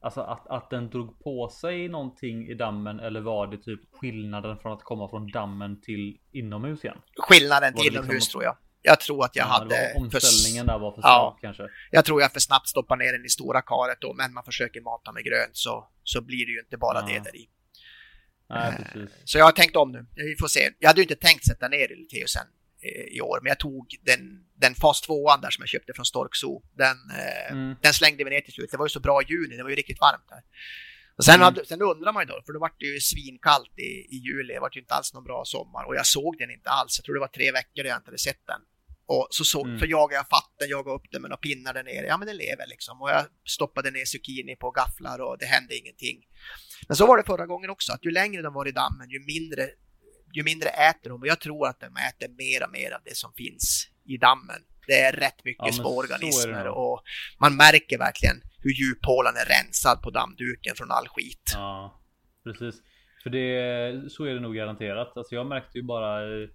[0.00, 4.58] Alltså att, att den drog på sig någonting i dammen eller var det typ skillnaden
[4.58, 6.98] från att komma från dammen till inomhus igen?
[7.16, 8.56] Skillnaden till liksom- inomhus tror jag.
[8.86, 9.74] Jag tror att jag Ja, hade...
[9.74, 11.08] för- omställningen där var för Ja.
[11.18, 11.62] svag kanske.
[11.90, 14.80] Jag tror jag för snabbt stoppar ner den i stora karet då, men man försöker
[14.80, 17.06] mata med grönt så, så blir det ju inte bara Ja.
[17.14, 17.48] det där i.
[18.48, 19.10] Nej, Eh, precis.
[19.24, 20.06] Så jag har tänkt om nu.
[20.14, 20.70] Vi får se.
[20.78, 22.46] Jag hade ju inte tänkt sätta ner Eliteusen
[22.82, 26.04] eh, i år, men jag tog den, den fas 2 där som jag köpte från
[26.04, 26.62] Stork Zoo.
[26.72, 27.76] Den, eh, Mm.
[27.82, 28.70] den slängde vi ner till slut.
[28.70, 30.42] Det var ju så bra i juni, det var ju riktigt varmt där.
[31.16, 31.44] Och sen, Mm.
[31.44, 33.82] hade, sen undrar man ju då, för då var det ju svinkallt i,
[34.14, 36.70] i juli, det var ju inte alls någon bra sommar och jag såg den inte
[36.70, 36.98] alls.
[36.98, 38.60] Jag tror det var tre veckor jag inte hade sett den.
[39.06, 39.78] Och så, så, Mm.
[39.78, 42.06] så jagade jag fatt den, jagade upp den med några pinnar där nere.
[42.06, 43.02] Ja men den lever liksom.
[43.02, 46.18] Och jag stoppade ner zucchini på gafflar och det hände ingenting.
[46.88, 49.20] Men så var det förra gången också, att ju längre de var i dammen, ju
[49.20, 49.68] mindre,
[50.32, 51.20] ju mindre äter de.
[51.20, 54.60] Och jag tror att de äter mer och mer av det som finns i dammen.
[54.86, 57.02] Det är rätt mycket Ja, små organismer och
[57.40, 61.42] man märker verkligen hur djuphålan är rensad på dammduken från all skit.
[61.54, 62.02] Ja,
[62.44, 62.74] precis.
[63.22, 65.16] För det, så är det nog garanterat.
[65.16, 66.48] Alltså jag märkte ju bara i-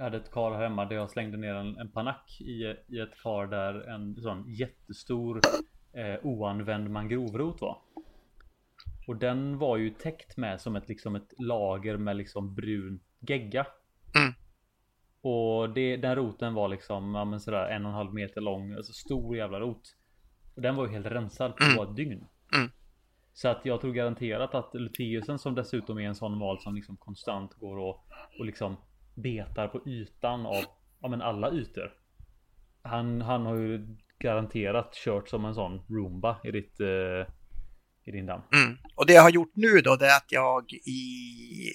[0.00, 3.00] jag hade ett kar här hemma där jag slängde ner en, en panack i, i
[3.00, 5.40] ett kar där en sån jättestor
[5.92, 7.78] eh, oanvänd mangrovrot var.
[9.06, 13.66] Och den var ju täckt med som ett, liksom ett lager med liksom brun gegga.
[14.16, 14.34] Mm.
[15.20, 18.72] Och det, den roten var liksom ja, men sådär en och en halv meter lång,
[18.72, 19.96] alltså stor jävla rot.
[20.54, 21.88] Och den var ju helt rensad på Mm.
[21.88, 22.26] ett dygn.
[22.54, 22.70] Mm.
[23.32, 26.96] Så att jag tror garanterat att Luteusen som dessutom är en sån val som liksom
[26.96, 28.04] konstant går och,
[28.38, 28.76] och liksom
[29.14, 30.64] betar på ytan av
[31.00, 31.92] ja, men alla ytor.
[32.82, 37.34] Han, han har ju garanterat kört som en sån Roomba i ditt eh,
[38.04, 38.42] i din damm.
[38.52, 38.78] Mm.
[38.94, 41.00] Och det jag har gjort nu då, det är att jag i,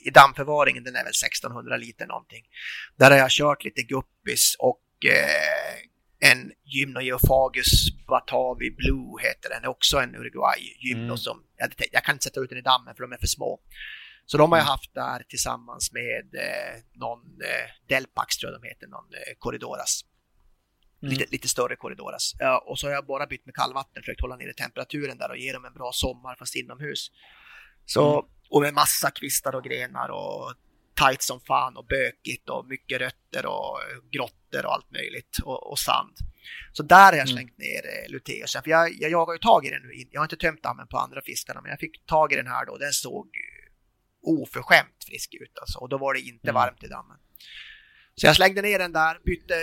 [0.07, 2.43] i dammförvaringen, den är väl 1600 liter någonting.
[2.95, 7.71] Där har jag kört lite guppis och eh, en Gymnogeophagus
[8.07, 11.17] Batavi Blue heter den, också en Uruguay gymno Mm.
[11.17, 13.59] som, jag, jag kan inte sätta ut den i dammen för de är för små.
[14.26, 14.71] Så de har jag Mm.
[14.71, 20.01] haft där tillsammans med eh, någon eh, Delpax tror jag de heter, någon eh, Corridoras.
[21.01, 21.13] Mm.
[21.13, 22.32] Lite, lite större Corridoras.
[22.39, 25.38] Ja, och så har jag bara bytt med kallvatten, försökt hålla nere temperaturen där och
[25.38, 27.11] ge dem en bra sommar fast inomhus.
[27.86, 28.32] Så, Mm.
[28.49, 30.53] och med massa kvistar och grenar och
[31.01, 33.80] tight som fan och bökigt och mycket rötter och
[34.11, 36.15] grottor och allt möjligt och, och sand.
[36.73, 37.36] Så där har jag Mm.
[37.38, 38.63] slängt ner eh, luteusen.
[38.63, 39.89] För jag, jag jagar ju tag i den nu.
[40.11, 42.65] Jag har inte tömt dammen på andra fiskarna men jag fick tag i den här
[42.65, 42.78] då.
[42.78, 43.55] Den såg eh,
[44.28, 45.80] oförskämt frisk ut alltså.
[45.80, 46.53] Och då var det inte Mm.
[46.55, 47.17] varmt i dammen.
[48.15, 49.53] Så jag slängde ner den där, bytte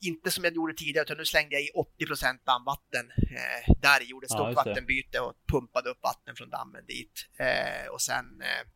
[0.00, 3.10] inte som jag gjorde tidigare utan nu slängde jag i 80% dammvatten.
[3.10, 4.70] Eh, där gjorde ett Ja, stort det.
[4.70, 7.26] vattenbyte och pumpade upp vatten från dammen dit.
[7.38, 8.68] Eh, och sen, eh,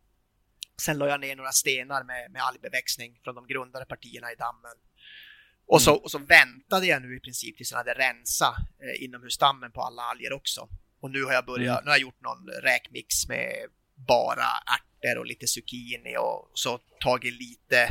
[0.81, 4.77] sen la jag ner några stenar med, med algbeväxning från de grundare partierna i dammen.
[5.67, 9.71] Och, så, och så väntade jag nu i princip tills jag hade rensa eh, inomhusdammen
[9.71, 10.69] på alla alger också.
[11.01, 11.83] Och nu har jag börjat, Mm.
[11.85, 13.53] nu har jag gjort någon räkmix med
[14.07, 14.45] bara
[15.03, 17.87] ärtor och lite zucchini och så tagit lite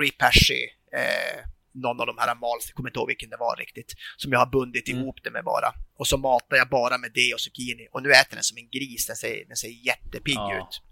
[0.00, 1.38] ripashi, eh,
[1.72, 4.38] någon av de här mals, jag kommer inte ihåg vilken det var riktigt, som jag
[4.38, 5.00] har bundit Mm.
[5.02, 5.72] ihop det med bara.
[5.98, 7.88] Och så matar jag bara med det och zucchini.
[7.92, 10.58] Och nu äter den som en gris, den ser, den ser jättepigg Ja.
[10.58, 10.82] ut.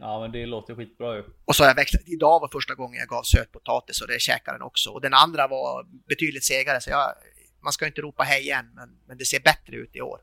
[0.00, 1.24] Ja men det låter skitbra ju.
[1.44, 4.58] Och så har jag växlat, idag var första gången jag gav sötpotatis och det käkade
[4.58, 4.90] den också.
[4.90, 7.14] Och den andra var betydligt segare så jag,
[7.60, 10.20] man ska inte ropa hej än, men, men det ser bättre ut i år.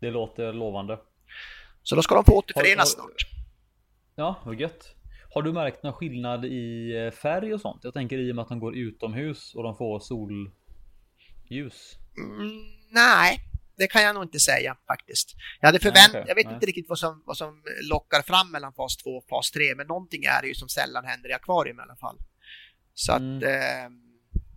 [0.00, 0.98] Det låter lovande.
[1.82, 3.31] Så då ska de få återförenas Har- har- snart.
[4.14, 4.94] Ja, vad gött.
[5.34, 7.84] Har du märkt någon skillnad i eh, färg och sånt?
[7.84, 11.96] Jag tänker i och med att de går utomhus och de får solljus.
[12.16, 13.38] Mm, nej,
[13.76, 15.34] det kan jag nog inte säga faktiskt.
[15.60, 16.24] Jag hade förvänt, okej.
[16.28, 16.54] jag vet Nej.
[16.54, 19.86] inte riktigt vad som, vad som lockar fram mellan fas 2 och fas 3, men
[19.86, 22.18] någonting är det ju som sällan händer i akvarium i alla fall.
[22.94, 23.42] Så att, Mm.
[23.42, 23.90] eh,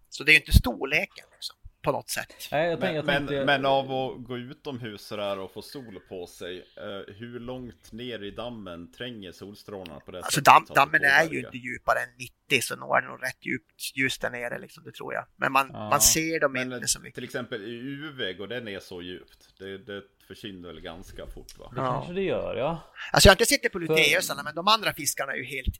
[0.09, 1.55] så det är ju inte storleken liksom,
[1.85, 2.33] på något sätt.
[2.51, 3.35] Nej, jag, tänk, jag Men, tänkte...
[3.35, 7.91] men, men av att gå utomhus sådär och få sol på sig, eh, hur långt
[7.91, 11.23] ner i dammen tränger solstrålarna på det Alltså sättet dam, så att det dammen är
[11.33, 12.09] ju inte djupare än
[12.49, 15.25] 90 så nog är det nog rätt djupt ljus där nere liksom, det tror jag.
[15.35, 15.89] Men man, Ja.
[15.89, 17.15] man ser dem Men inte så mycket.
[17.15, 19.57] till exempel i UV går det ner så djupt.
[19.59, 21.71] Det, det försvinner väl ganska fort va?
[21.75, 21.91] Det Ja.
[21.93, 22.91] kanske det gör, ja.
[23.11, 25.75] Alltså jag har inte sett det på luteusarna men de andra fiskarna är ju helt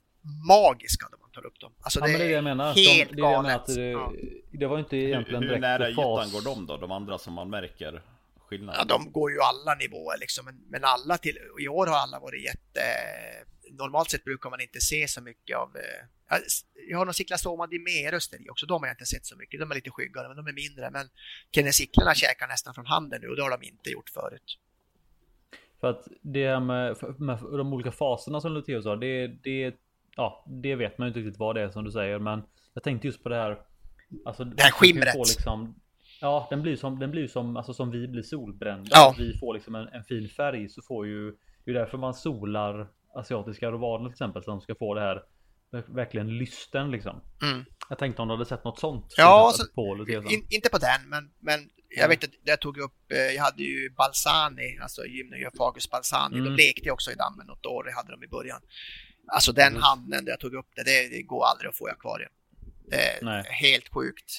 [0.48, 1.72] magiska när man tar upp dem.
[1.80, 2.74] Alltså ja det, men det är det jag menar.
[2.74, 3.54] helt de, det galet.
[3.56, 4.12] att det, Ja.
[4.52, 6.76] det var ju inte Hur, egentligen hur direkt nära ytan går de då?
[6.76, 8.02] De andra som man märker
[8.38, 8.74] skillnad?
[8.78, 12.20] Ja, de går ju alla nivåer liksom, men, men alla till, i år har alla
[12.20, 12.80] varit jätte...
[13.70, 15.76] Normalt sett brukar man inte se så mycket av...
[15.76, 15.82] eh,
[16.30, 16.38] ja,
[16.88, 19.60] Jag har någon Cyclastoma dimerus där i också, de har jag inte sett så mycket.
[19.60, 20.90] De är lite skyggare, men de är mindre.
[20.90, 21.08] Men
[21.54, 24.58] Kinesiklerna käkar nästan från handen nu och det har de inte gjort förut.
[25.80, 29.74] För att det här med, med de olika faserna som Luteus har, det, det,
[30.16, 32.18] ja, det vet man ju inte riktigt vad det är som du säger.
[32.18, 32.42] Men
[32.74, 33.58] jag tänkte just på det här.
[34.24, 35.14] Alltså, Det här skimret.
[35.14, 35.80] Liksom,
[36.20, 38.88] ja, den blir som, den blir som, alltså som vi blir solbrända.
[38.92, 39.14] Ja.
[39.18, 41.30] Vi får liksom en, en fin färg så får ju,
[41.64, 44.42] det är därför man solar asiatiska rovaner till exempel.
[44.44, 45.22] Så de ska få det här
[45.86, 47.20] verkligen lysten liksom.
[47.42, 47.64] Mm.
[47.88, 49.14] Jag tänkte om du hade sett något sånt.
[49.16, 50.32] Ja, exempel på.
[50.32, 52.08] In, inte på den, men, men jag Ja.
[52.08, 56.56] vet att jag tog upp, eh, jag hade ju Balsani, alltså Gymnogyofagus balsani, de Mm.
[56.56, 58.60] lekte också i dammen något år, det hade de i början.
[59.26, 59.82] Alltså den Mm.
[59.82, 62.30] handen där jag tog upp det, det, det går aldrig att få i akvarium.
[62.90, 63.44] Det är Nej.
[63.50, 64.30] helt sjukt.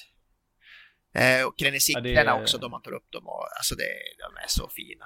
[1.14, 3.84] Eh, och krenesiklerna Ja, är- också, då man tar upp dem, och, alltså det,
[4.18, 5.04] de är så fina.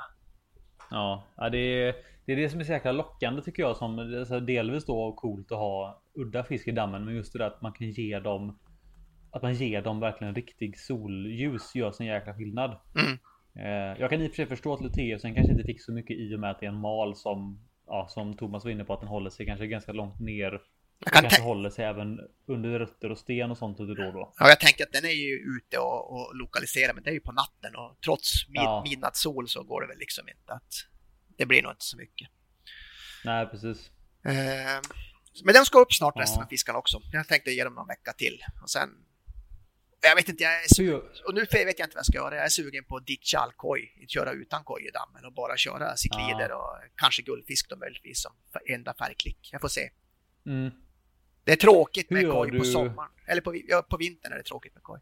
[0.91, 1.95] Ja, ja det, är,
[2.27, 3.77] det är det som är så jäkla lockande tycker jag.
[3.77, 7.05] Som alltså, delvis då coolt att ha udda fisk i dammen.
[7.05, 8.59] Men just det där att man kan ge dem
[9.35, 12.81] att man ger dem verkligen riktig solljus gör sin jäkla skillnad.
[12.95, 13.13] Mm.
[13.59, 16.17] Eh, jag kan i och för sig förstå att Luteusen kanske inte fick så mycket
[16.17, 18.93] i och med att det är en mal som Ja, som Thomas var inne på
[18.95, 20.61] att den håller sig kanske ganska långt ner.
[20.99, 24.13] Jag, kan kanske håller sig även under rötter och sten och sånt lite då och
[24.13, 24.33] då.
[24.39, 27.21] ja, jag tänker att den är ju ute och, och lokaliserar, men det är ju
[27.21, 28.83] på natten och trots mid, Ja.
[28.89, 30.73] midnattssol så går det väl liksom inte att
[31.39, 32.29] det blir nog inte så mycket.
[33.25, 33.91] Nej, precis.
[34.25, 34.81] Eh,
[35.45, 36.45] men de ska upp snart resten Ja.
[36.45, 37.01] av fiskarna också.
[37.13, 38.41] Jag tänkte ge dem någon vecka till.
[38.63, 38.89] Och sen...
[40.03, 42.17] Jag vet inte, jag är su- Hur- och nu vet jag inte vad jag ska
[42.19, 42.35] göra.
[42.37, 45.57] Jag är sugen på att ditcha all koj, köra utan koj i dammen och bara
[45.57, 48.33] köra ciklider och kanske guldfisk då möjligtvis som
[48.67, 49.49] enda färgklick.
[49.53, 49.91] Jag får se.
[50.47, 50.71] Mm.
[51.45, 53.11] Det är tråkigt med koj på du- sommaren.
[53.27, 55.01] Eller på, ja, på vintern är det tråkigt med koj.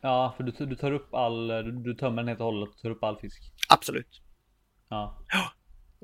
[0.00, 2.78] Ja, för du, du tar upp all, du, du tömmer den helt och hållet och
[2.82, 3.42] tar upp all fisk.
[3.68, 4.20] Absolut.
[4.88, 5.18] Ja.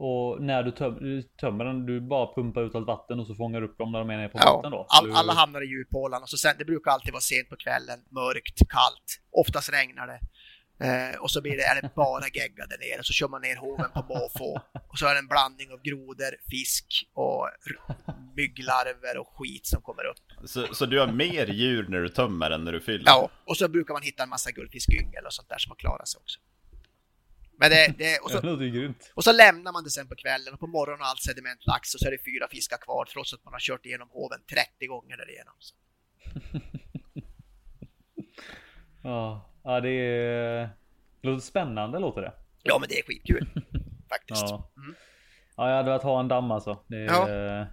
[0.01, 3.35] Och när du, töm, du tömmer den, du bara pumpar ut allt vatten och så
[3.35, 4.87] fångar du upp dem när de är nere på Ja, botten då?
[4.89, 7.57] all, du, alla hamnar i djuphålan och så sen, det brukar alltid vara sent på
[7.57, 10.21] kvällen, mörkt, kallt, oftast regnar det.
[10.87, 13.57] Eh, och så blir det, är det bara gegga där nere, så kör man ner
[13.57, 14.61] hoven på måfå.
[14.89, 17.49] Och så är det en blandning av grodor, fisk och
[18.37, 20.49] mygglarver och skit som kommer upp.
[20.49, 23.05] Så, så du har mer djur när du tömmer än när du fyller?
[23.07, 26.09] Ja, och så brukar man hitta en massa guldfiskyngel och sånt där som har klarat
[26.09, 26.39] sig också.
[27.61, 29.13] Men det, det, och, så, grymt.
[29.15, 31.95] och så lämnar man det sen på kvällen och på morgonen har allt sediment lagts
[31.95, 34.87] och så är det fyra fiskar kvar trots att man har kört igenom hoven 30
[34.87, 35.55] gånger därigenom.
[35.59, 35.75] Så.
[39.03, 40.69] Ja, ja det är...
[41.21, 42.33] Det låter spännande låter det.
[42.63, 43.51] Ja, men det är skitkul
[44.09, 44.43] faktiskt.
[44.43, 44.71] Ja.
[44.77, 44.95] Mm.
[45.57, 46.85] Ja, jag hade velat ha en damm alltså.
[46.87, 47.05] Det är...
[47.05, 47.67] Ja.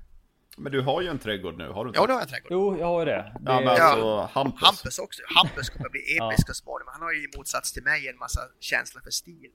[0.57, 1.99] Men du har ju en trädgård nu, har du inte?
[1.99, 2.51] Ja, det har jag trädgård.
[2.51, 3.11] Jo, jag har ju det.
[3.39, 4.61] det Ja, men alltså Hampus.
[4.61, 5.21] Hampus också.
[5.35, 6.31] Hampus kommer bli Ja.
[6.31, 6.91] episk så småningom.
[6.93, 9.51] Han har ju i motsats till mig en massa känsla för stil.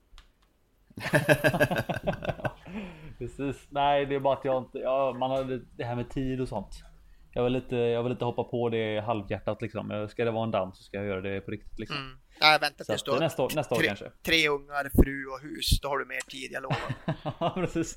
[3.19, 3.67] Precis.
[3.71, 4.79] Nej, det är bara att jag inte...
[4.79, 6.85] Ja, man har det- här med tid och sånt.
[7.33, 10.09] Jag vill inte, jag vill inte hoppa på det halvhjärtat liksom.
[10.11, 11.97] Ska det vara en damm så ska jag göra det på riktigt liksom.
[11.99, 12.19] Mm.
[12.41, 14.11] Nej, vänta tills du har nästa, år- nästa år tre, kanske.
[14.23, 15.81] tre ungar, fru och hus.
[15.81, 16.79] Då har du mer tid, jag lovar.
[17.41, 17.91] Ja, precis.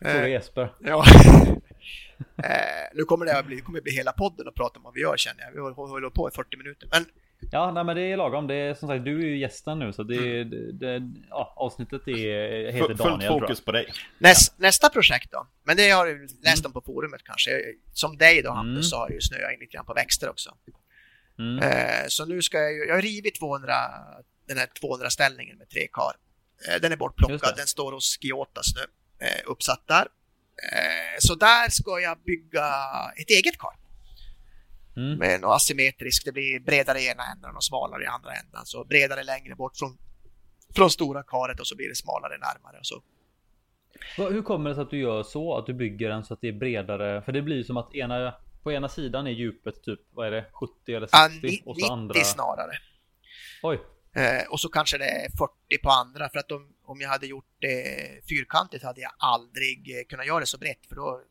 [0.00, 0.72] Stora Jesper.
[0.80, 1.04] Ja.
[2.36, 5.00] eh, nu kommer det att bli, kommer bli hela podden och prata om vad vi
[5.00, 5.52] gör känner jag.
[5.52, 6.88] Vi håller på i 40 minuter.
[6.92, 7.04] Men
[7.52, 8.46] Ja, nej, men det är lagom.
[8.46, 10.50] Det är som sagt, du är ju gästen nu så det, Mm.
[10.50, 13.92] det, det ja, avsnittet är, heter Full- Daniel Fullt fokus på dig.
[14.18, 15.46] näs, nästa projekt då?
[15.64, 17.50] Men det har du läst om på forumet kanske.
[17.92, 18.82] Som dig då Hampus Mm.
[18.82, 20.54] så har jag ju snöat in lite grann på växter också.
[21.38, 21.58] Mm.
[21.58, 23.74] Eh, så nu ska jag ju, jag har rivit 200,
[24.48, 26.12] den här 200 ställningen med tre kar.
[26.68, 28.82] Eh, den är bortplockad, den står hos Giotas nu,
[29.26, 30.06] eh, uppsatt där.
[30.72, 32.66] Eh, så där ska jag bygga
[33.16, 33.74] ett eget kar.
[34.98, 35.18] Mm.
[35.18, 38.62] Med något asymmetriskt, det blir bredare i ena änden och smalare i andra änden.
[38.64, 39.98] Så bredare längre bort från,
[40.76, 42.78] från stora karet och så blir det smalare närmare.
[42.78, 43.02] Och så.
[44.16, 45.56] Hur kommer det sig att du gör så?
[45.56, 47.22] Att du bygger den så att det är bredare?
[47.22, 50.44] För det blir som att ena, på ena sidan är djupet typ, vad är det,
[50.52, 51.16] 70 eller 60?
[51.16, 52.24] Ah, ni, och 90 så andra...
[52.24, 52.72] snarare.
[53.62, 53.80] Oj!
[54.14, 57.26] Eh, och så kanske det är 40 på andra för att om, om jag hade
[57.26, 57.84] gjort det
[58.28, 61.22] fyrkantigt hade jag aldrig eh, kunnat göra det så brett för då,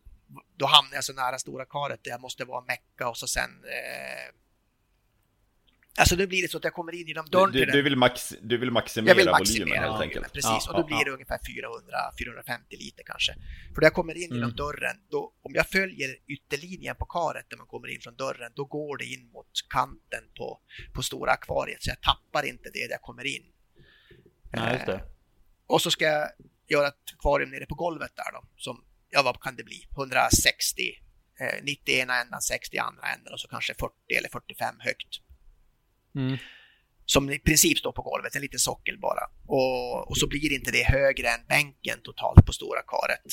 [0.57, 3.49] då hamnar jag så nära stora karet där jag måste vara mecka och så sen
[3.63, 4.34] eh,
[5.99, 7.75] Alltså då blir det så att jag kommer in genom dörren Du, till du, den.
[7.75, 10.34] du, vill max, du vill maximera, Jag vill volymen maximera helt volymen, enkelt.
[10.34, 10.63] precis.
[10.65, 11.13] Ja, och då ja, blir det ja.
[11.13, 13.34] ungefär 400-450 liter kanske.
[13.73, 14.55] För när jag kommer in genom Mm.
[14.55, 18.65] dörren, då, om jag följer ytterlinjen på karet där man kommer in från dörren, då
[18.65, 20.59] går det in mot kanten på,
[20.93, 21.84] på stora akvariet.
[21.84, 23.43] Så jag tappar inte det där jag kommer in.
[24.53, 25.03] Nej, just Eh, det.
[25.67, 26.28] och så ska jag
[26.67, 30.82] göra ett akvarium nere på golvet där då, som, ja vad kan det bli, 160,
[31.39, 34.76] eh, 90 i ena ändan, 60 i andra änden och så kanske 40 eller 45
[34.80, 35.08] högt
[36.16, 36.38] Mm.
[37.05, 39.24] som i princip står på golvet, en liten sockel bara.
[39.47, 43.26] Och, och så blir inte det högre än bänken totalt på stora karet.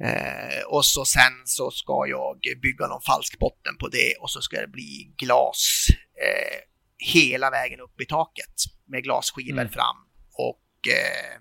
[0.00, 4.40] Eh, och så sen så ska jag bygga någon falsk botten på det och så
[4.42, 5.86] ska det bli glas
[6.24, 6.58] eh,
[6.98, 8.54] hela vägen upp i taket
[8.86, 9.72] med glasskivor Mm.
[9.72, 9.96] fram
[10.32, 11.40] och eh,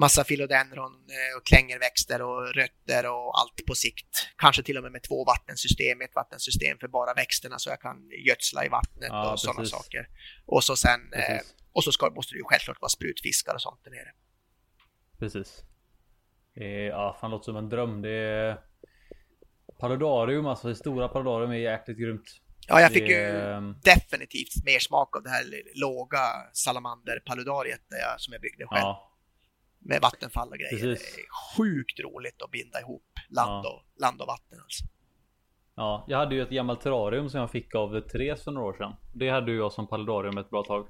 [0.00, 4.12] massa philodendron eh, och klängerväxter och rötter och allt på sikt.
[4.36, 7.96] Kanske till och med med två vattensystem, ett vattensystem för bara växterna så jag kan
[8.26, 10.08] gödsla i vattnet Ja, och sådana saker.
[10.46, 11.40] Och så sen, eh,
[11.72, 14.12] och så ska, måste det ju självklart vara sprutfiskar och sånt där nere.
[15.18, 15.62] Precis.
[16.54, 18.02] Det är, ja, fan låter som en dröm.
[18.02, 18.58] Det är...
[19.80, 22.40] Paludarium, alltså det stora paludarium är jäkligt grymt.
[22.68, 25.44] Ja, jag fick det, ju är- definitivt mer smak av det här
[25.74, 26.18] låga
[26.52, 28.80] salamanderpaludariet där jag, som jag byggde själv.
[28.82, 29.09] Ja,
[29.82, 30.70] Med vattenfall och grejer.
[30.70, 31.14] Precis.
[31.16, 31.26] Det är
[31.56, 33.70] sjukt roligt att binda ihop land, Ja.
[33.70, 34.84] och, land och vatten alltså.
[35.74, 38.72] ja, jag hade ju ett gammalt terrarium som jag fick av Therese för några år
[38.74, 38.92] sedan.
[39.14, 40.86] Det hade ju jag som paludarium ett bra tag.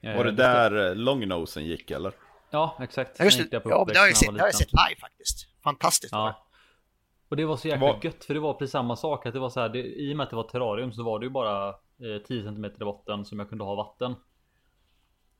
[0.00, 2.12] Eh, Var det där eh, longnosen gick eller?
[2.50, 3.18] Ja, exakt.
[3.18, 3.62] Ja, just det.
[3.64, 5.48] Ja, det har jag, sett, det har jag var sett live faktiskt.
[5.64, 6.20] Fantastiskt var.
[6.28, 6.46] Ja.
[7.28, 9.26] Och det var så jäkla Vad- gött för det var precis samma sak.
[9.26, 11.18] Att det var så här, det, I och med att det var terrarium så var
[11.18, 14.10] det ju bara eh, 10 cm i botten som jag kunde ha vatten.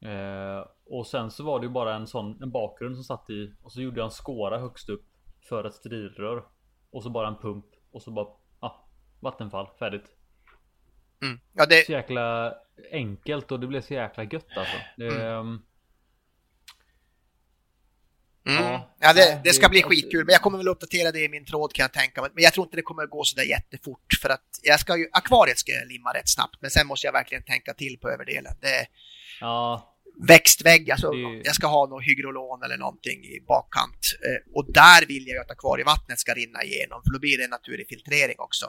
[0.01, 3.53] Eh, och sen så var det ju bara en sån en bakgrund som satt i
[3.62, 5.05] och så gjorde jag en skåra högst upp
[5.49, 6.45] för ett strilrör.
[6.91, 8.26] Och så bara en pump och så bara
[8.61, 8.89] ja,
[9.20, 10.07] vattenfall färdigt.
[11.22, 11.41] Mm.
[11.53, 12.55] Ja, det, Så jäkla
[12.93, 14.76] enkelt och det blev så jäkla gött alltså.
[14.97, 15.62] Det, ehm,
[18.47, 18.62] Mm.
[18.62, 21.45] Ja, Ja, det, det ska bli skitkul, men jag kommer väl uppdatera det i min
[21.45, 22.30] tråd kan jag tänka mig.
[22.35, 25.09] Men jag tror inte det kommer gå så där jättefort för att jag ska ju,
[25.12, 28.53] akvariet ska jag limma rätt snabbt, men sen måste jag verkligen tänka till på överdelen.
[28.61, 28.87] Det,
[29.41, 29.93] ja,
[30.28, 34.02] växtvägg, alltså Det- jag ska ha något hygrolon eller någonting i bakkant.
[34.26, 37.44] Eh, och där vill jag ju att akvarievattnet ska rinna igenom, för då blir det
[37.44, 38.66] en naturlig filtrering också.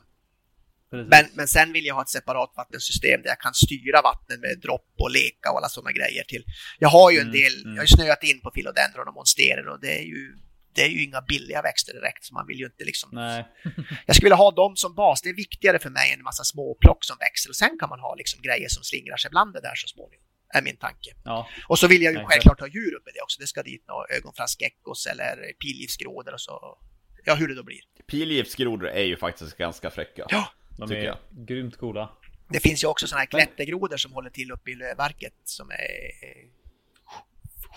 [0.92, 1.10] precis.
[1.10, 4.60] Men, men sen vill jag ha ett separat vattensystem där jag kan styra vattnet med
[4.62, 6.44] dropp och leka och alla sådana grejer till.
[6.80, 7.76] Jag har ju en Mm, del, mm.
[7.76, 10.36] jag har snöat in på philodendron och monsterer och det är ju
[10.76, 13.46] det är ju inga billiga växter direkt så man vill ju inte liksom Nej.
[14.06, 16.44] Jag skulle vilja ha dem som bas, det är viktigare för mig än en massa
[16.44, 19.62] småplock som växer och sen kan man ha liksom grejer som slingrar sig bland det
[19.62, 20.25] där så småningom.
[20.50, 21.10] Är min tanke.
[21.24, 23.42] Ja, Och så vill jag ju Nej, självklart ha djur uppe i det också.
[23.42, 26.78] Det ska dit några ögonfraskgeckos eller pilgiftsgrodor och så.
[27.24, 27.80] Ja, hur det då blir.
[28.08, 30.26] Pilgiftsgrodor är ju faktiskt ganska fräcka.
[30.30, 31.18] Ja, de Tycker är jag.
[31.32, 32.10] grymt coola.
[32.50, 35.76] det finns ju också sådana här klättergrodor som håller till uppe i lövverket som är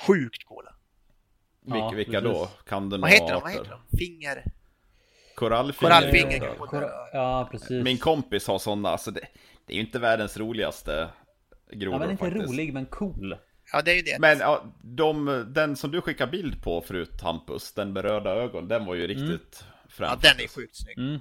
[0.07, 0.75] sjukt coola.
[1.67, 2.45] Ja, Vilka, vilka då?
[2.47, 2.63] precis.
[2.69, 3.43] Kan det Vad heter de?
[3.43, 3.97] Vad heter de?
[3.99, 4.45] Finger?
[5.35, 5.91] Korallfinger.
[5.91, 6.55] Korallfinger.
[6.59, 7.85] Kora- Ja, precis.
[7.85, 9.21] Min kompis har sådana, alltså det,
[9.67, 11.09] det är ju inte världens roligaste
[11.71, 12.49] grodor ja, men inte faktiskt.
[12.49, 13.37] rolig, men cool.
[13.73, 14.19] Ja, det är ju det.
[14.21, 18.69] Men ja, de, den som du skickade bild på förut Hampus, den med röda ögon,
[18.69, 20.19] den var ju riktigt ja, främ.
[20.23, 20.99] den är sjukt snygg.
[20.99, 21.21] Mm.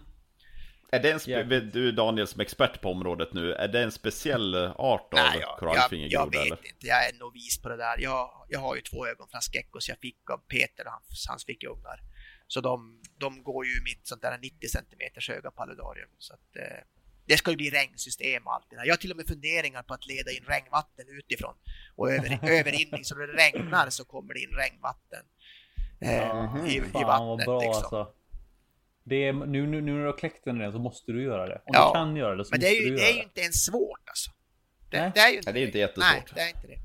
[0.91, 4.55] Är det en spe- du Daniel som expert på området nu, är det en speciell
[4.75, 6.67] art av Nej, jag, jag, korallfingergroda jag vet eller?
[6.73, 6.87] inte.
[6.87, 7.95] Jag är novis på det där.
[7.99, 11.99] Jag, jag har ju två ögonfraskgeckos jag fick av Peter och hans, hans fickungar.
[12.47, 16.09] Så de, de går ju mitt sånt där 90 centimeters höga paludarium.
[16.17, 16.83] Så att, eh,
[17.27, 18.85] det ska ju bli regnsystem och allt det där.
[18.85, 21.53] Jag har till och med funderingar på att leda in regnvatten utifrån
[21.95, 23.05] och över, överinning.
[23.05, 25.23] Så när det regnar så kommer det in regnvatten
[26.01, 27.45] eh, i, i Fan vad vattnet.
[27.45, 27.75] bra liksom.
[27.83, 28.13] alltså.
[29.03, 31.47] Det är, nu, nu, nu när du har kläckt den igen så måste du göra
[31.47, 31.55] det.
[31.55, 31.91] Om Ja.
[31.93, 33.23] du kan göra det så Men det måste är ju, du det göra är ju
[33.23, 34.31] inte ens svårt alltså.
[34.89, 35.11] Det, Nej.
[35.15, 36.03] det är ju inte Nej, det är inte jättesvårt.
[36.13, 36.79] Nej, det är inte det.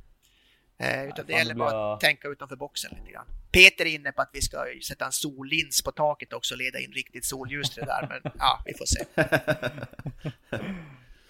[0.82, 3.26] Eh, utan det gäller bara att tänka utanför boxen lite grann.
[3.52, 6.78] Peter är inne på att vi ska sätta en sollins på taket också och leda
[6.78, 9.04] in riktigt solljus till det där, men ja, vi får se.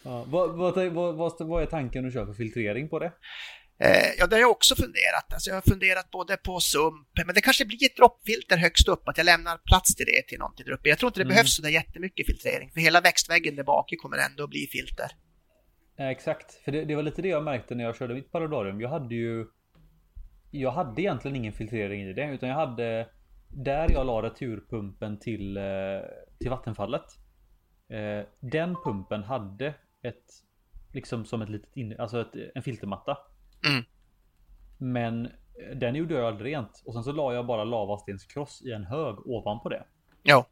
[0.04, 3.12] Ja, vad, vad, vad, vad, är tanken att köra för filtrering på det?
[3.78, 5.32] Eh, ja, det har jag också funderat.
[5.32, 9.08] Alltså, jag har funderat både på sump, men det kanske blir ett droppfilter högst upp,
[9.08, 10.88] att jag lämnar plats till det till någonting där uppe.
[10.88, 11.34] Jag tror inte det Mm.
[11.34, 15.10] behövs så där jättemycket filtrering, för hela växtväggen där bak kommer ändå bli filter.
[15.96, 18.80] Exakt, för det, det var lite det jag märkte när jag körde mitt paludarium.
[18.80, 19.46] Jag hade ju
[20.50, 23.08] Jag hade egentligen ingen filtrering i det utan jag hade
[23.48, 25.62] Där jag la returpumpen till, eh,
[26.38, 27.04] till vattenfallet
[27.88, 30.24] eh, Den pumpen hade ett
[30.92, 33.18] liksom som ett litet in, alltså ett, en filtermatta.
[33.68, 33.84] Mm.
[34.78, 35.28] Men
[35.74, 39.26] den gjorde jag aldrig rent och sen så la jag bara lavastenskross i en hög
[39.26, 39.84] ovanpå det.
[40.22, 40.46] Ja.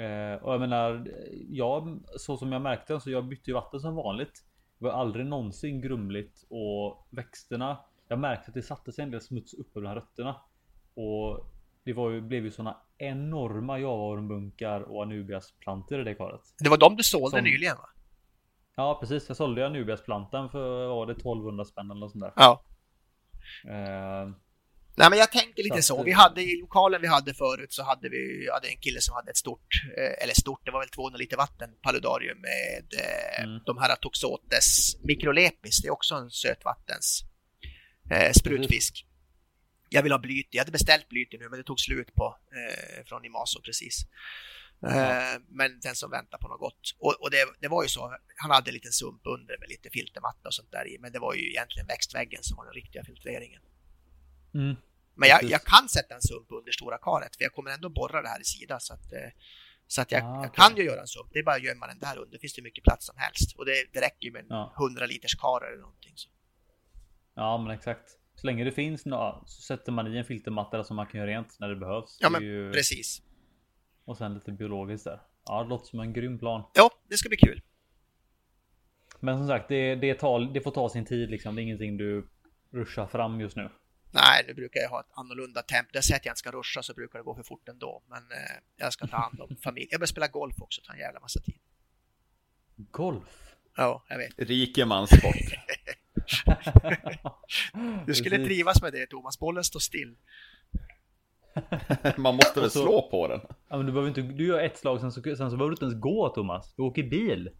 [0.00, 1.08] Eh, och jag menar,
[1.48, 4.44] jag, så som jag märkte så jag bytte ju vatten som vanligt.
[4.82, 7.78] Det var aldrig någonsin grumligt och växterna.
[8.08, 10.36] Jag märkte att det satte sig en del smuts uppe bland rötterna.
[10.94, 11.46] Och
[11.84, 16.40] det var ju, blev ju såna enorma javaormbunkar och anubiasplantor i det karet.
[16.58, 17.88] Det var de du sålde Som- nyligen va?
[18.74, 22.32] Ja precis, jag sålde anubiasplantan för vad var det 1200 spänn eller något sånt där.
[22.36, 22.62] Ja.
[23.64, 24.30] Eh,
[24.94, 28.08] Nej men jag tänker lite Så Vi hade i lokalen vi hade förut så hade
[28.08, 29.68] vi hade en kille som hade ett stort,
[29.98, 33.60] eh, eller stort, det var väl 200 liter vatten, paludarium med eh, Mm.
[33.66, 35.82] de här Toxotes microlepis.
[35.82, 37.24] Det är också en sötvattens
[38.10, 39.06] eh, sprutfisk.
[39.88, 40.48] Jag vill ha blyt.
[40.50, 44.06] Jag hade beställt blyt nu men det tog slut på eh, från Imaso precis.
[44.86, 46.94] Eh, Men den som väntar på något gott.
[46.98, 49.90] Och, och det, det var ju så, han hade en liten sump under med lite
[49.90, 50.98] filtermatta och sånt där i.
[50.98, 53.62] Men det var ju egentligen växtväggen som var den riktiga filtreringen.
[54.54, 54.76] Mm.
[55.14, 58.22] Men jag, jag kan sätta en sump under stora karet för jag kommer ändå borra
[58.22, 59.18] det här i sidan så att, eh,
[59.86, 60.50] så att jag, Ah, jag okej.
[60.54, 61.28] kan ju göra en sump.
[61.32, 62.38] Det är bara att gömma den där under.
[62.38, 64.74] Finns det mycket plats som helst och det, det räcker ju med en Ja.
[64.78, 66.12] 100 liters kar eller någonting.
[66.16, 66.28] Så.
[67.34, 68.10] Ja men exakt.
[68.34, 71.30] Så länge det finns nå- så sätter man i en filtermatta som man kan göra
[71.30, 72.16] rent när det behövs.
[72.20, 72.72] Ja Det men ju...
[72.72, 73.22] precis.
[74.04, 75.20] Och sen lite biologiskt där.
[75.46, 76.62] Ja det låter som en grym plan.
[76.74, 77.60] Ja, det ska bli kul.
[79.20, 81.54] Men som sagt det, det, tar, det får ta sin tid liksom.
[81.54, 82.28] Det är ingenting du
[82.70, 83.68] ruschar fram just nu.
[84.14, 85.90] Nej, nu brukar jag ha ett annorlunda tempo.
[85.92, 88.02] Jag säger att jag inte ska ruscha så brukar det gå för fort ändå.
[88.08, 89.88] Men eh, jag ska ta hand om familj.
[89.90, 91.58] Jag börjar spela golf också, ta en jävla massa tid.
[92.76, 93.54] Golf.
[93.76, 94.32] Ja, jag vet.
[94.38, 95.34] Rikemanssport.
[98.06, 98.48] Du skulle Precis.
[98.48, 99.38] trivas med det Thomas.
[99.38, 100.16] Bollen står still.
[102.16, 103.40] Man måste väl så- slå på den.
[103.68, 104.22] Ja, men du behöver inte.
[104.22, 106.74] Du gör ett slag sen så, sen så behöver du inte ens gå Thomas.
[106.76, 107.50] Du åker bil.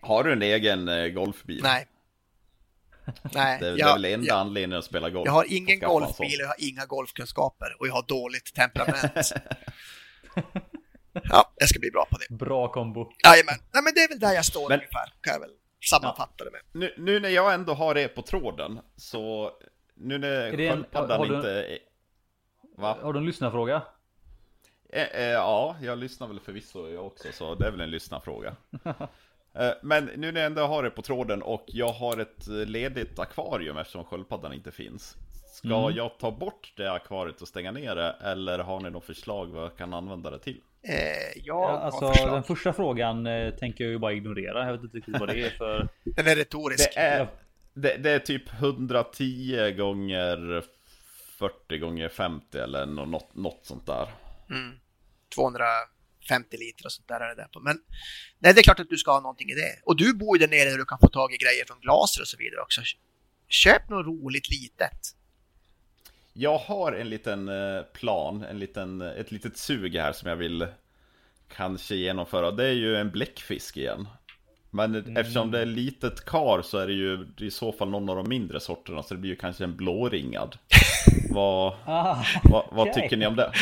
[0.00, 1.60] Har du en egen eh, golfbil?
[1.62, 1.86] Nej.
[3.34, 5.26] Nej, Det, det är jag, väl enda jag, anledningen att spela golf.
[5.26, 9.32] jag har ingen golfbil och jag har inga golfkunskaper och jag har dåligt temperament.
[11.24, 12.34] Ja, jag ska bli bra på det.
[12.34, 13.12] Bra kombo.
[13.24, 13.54] Jajamän.
[13.72, 15.50] Nej, men det är väl där jag står Men- ungefär, kan jag väl
[15.90, 16.60] sammanfatta det med.
[16.72, 19.50] Nu, nu när jag ändå har det på tråden, så
[19.94, 21.78] nu när sköldpaddan inte...
[22.76, 22.98] Va?
[23.02, 23.82] Har du en lyssnarfråga?
[24.92, 28.56] Eh, eh, ja, jag lyssnar väl förvisso jag också, så det är väl en lyssnarfråga.
[29.54, 32.54] Eh, Men nu när jag ändå har det på tråden och jag har ett eh,
[32.54, 35.16] ledigt akvarium eftersom sköldpaddan inte finns.
[35.52, 35.96] Ska Mm.
[35.96, 38.16] jag ta bort det akvariet och stänga ner det?
[38.20, 40.60] Eller har ni något förslag vad jag kan använda det till?
[40.82, 42.32] Eh, Ja, alltså förslag.
[42.32, 44.64] den första frågan eh, tänker jag ju bara ignorera.
[44.66, 45.88] Jag vet inte riktigt vad det är för.
[46.04, 46.94] Den är retorisk.
[46.94, 47.28] Det är,
[47.74, 50.62] det, det är typ 110 gånger
[51.38, 54.08] 40 gånger 50 eller nå- något, något sånt där.
[54.50, 54.74] Mm.
[56.28, 57.60] 50 liter och sånt där är det där på.
[57.60, 57.78] Men
[58.38, 59.80] nej, det är klart att du ska ha någonting i det.
[59.84, 62.20] Och du bor ju där nere där du kan få tag i grejer från glaser
[62.20, 62.80] och så vidare också.
[63.48, 65.00] Köp något roligt litet.
[66.32, 70.36] Jag har en liten eh, plan, en liten, eh, ett litet sug här som jag
[70.36, 70.66] vill
[71.48, 72.50] kanske genomföra.
[72.50, 74.08] Det är ju en bläckfisk igen.
[74.74, 78.16] Men eftersom det är litet kar så är det ju i så fall någon av
[78.16, 80.56] de mindre sorterna så det blir ju kanske en blåringad.
[81.30, 83.02] vad, Ah, vad, vad okej.
[83.02, 83.52] tycker ni om det?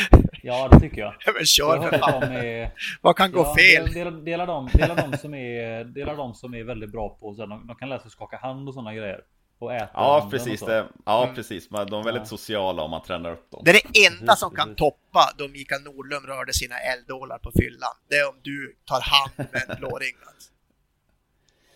[0.42, 1.14] Ja, det tycker jag.
[1.26, 2.20] Ja, men Jag kör för fan.
[2.20, 2.70] de är...
[3.00, 3.92] Vad kan gå Ja, fel?
[3.92, 7.42] Dela, dela, de, dela, de som är, dela de som är väldigt bra på så
[7.42, 9.20] här, de, de kan lära sig skaka hand och sådana grejer.
[9.58, 10.62] Och äta Ja, precis.
[10.62, 10.68] och.
[10.68, 11.34] Det, ja, Mm.
[11.34, 11.70] precis.
[11.70, 12.26] Men de är väldigt Ja.
[12.26, 13.62] sociala om man tränar upp dem.
[13.64, 14.78] Det är det enda Precis, som kan precis.
[14.78, 17.94] toppa då Mikael Nordlund rörde sina eldålar på fyllan.
[18.08, 20.34] Det är om du tar hand med en blåringad.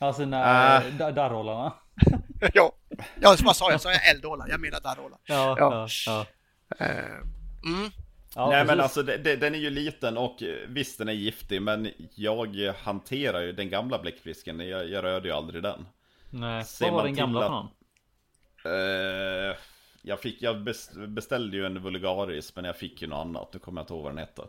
[0.06, 0.82] Ja, sina Ah.
[0.82, 1.14] äh.
[1.14, 1.72] darrollarna.
[2.54, 2.72] ja,
[3.20, 3.80] ja, sa jag?
[3.80, 4.46] Sa jag eldålar?
[4.48, 5.18] Jag menar darrålar.
[5.24, 5.88] Ja, Ja.
[6.06, 6.26] ja,
[6.78, 6.86] ja.
[6.86, 7.04] Eh,
[7.64, 7.90] mm.
[8.34, 8.82] ja Nej men precis.
[8.82, 12.72] alltså det, det, den är ju liten och eh, visst den är giftig men jag
[12.82, 15.86] hanterar ju den gamla bläckfisken, jag, jag rörde ju aldrig den.
[16.30, 16.64] Nej.
[16.64, 17.70] ser Vad var den gamla att- för någon?
[19.50, 19.56] Eh,
[20.02, 23.58] jag, fick, jag bes- beställde ju en vulgaris men jag fick ju något annat, nu
[23.58, 24.42] kommer jag inte ihåg vad den hette.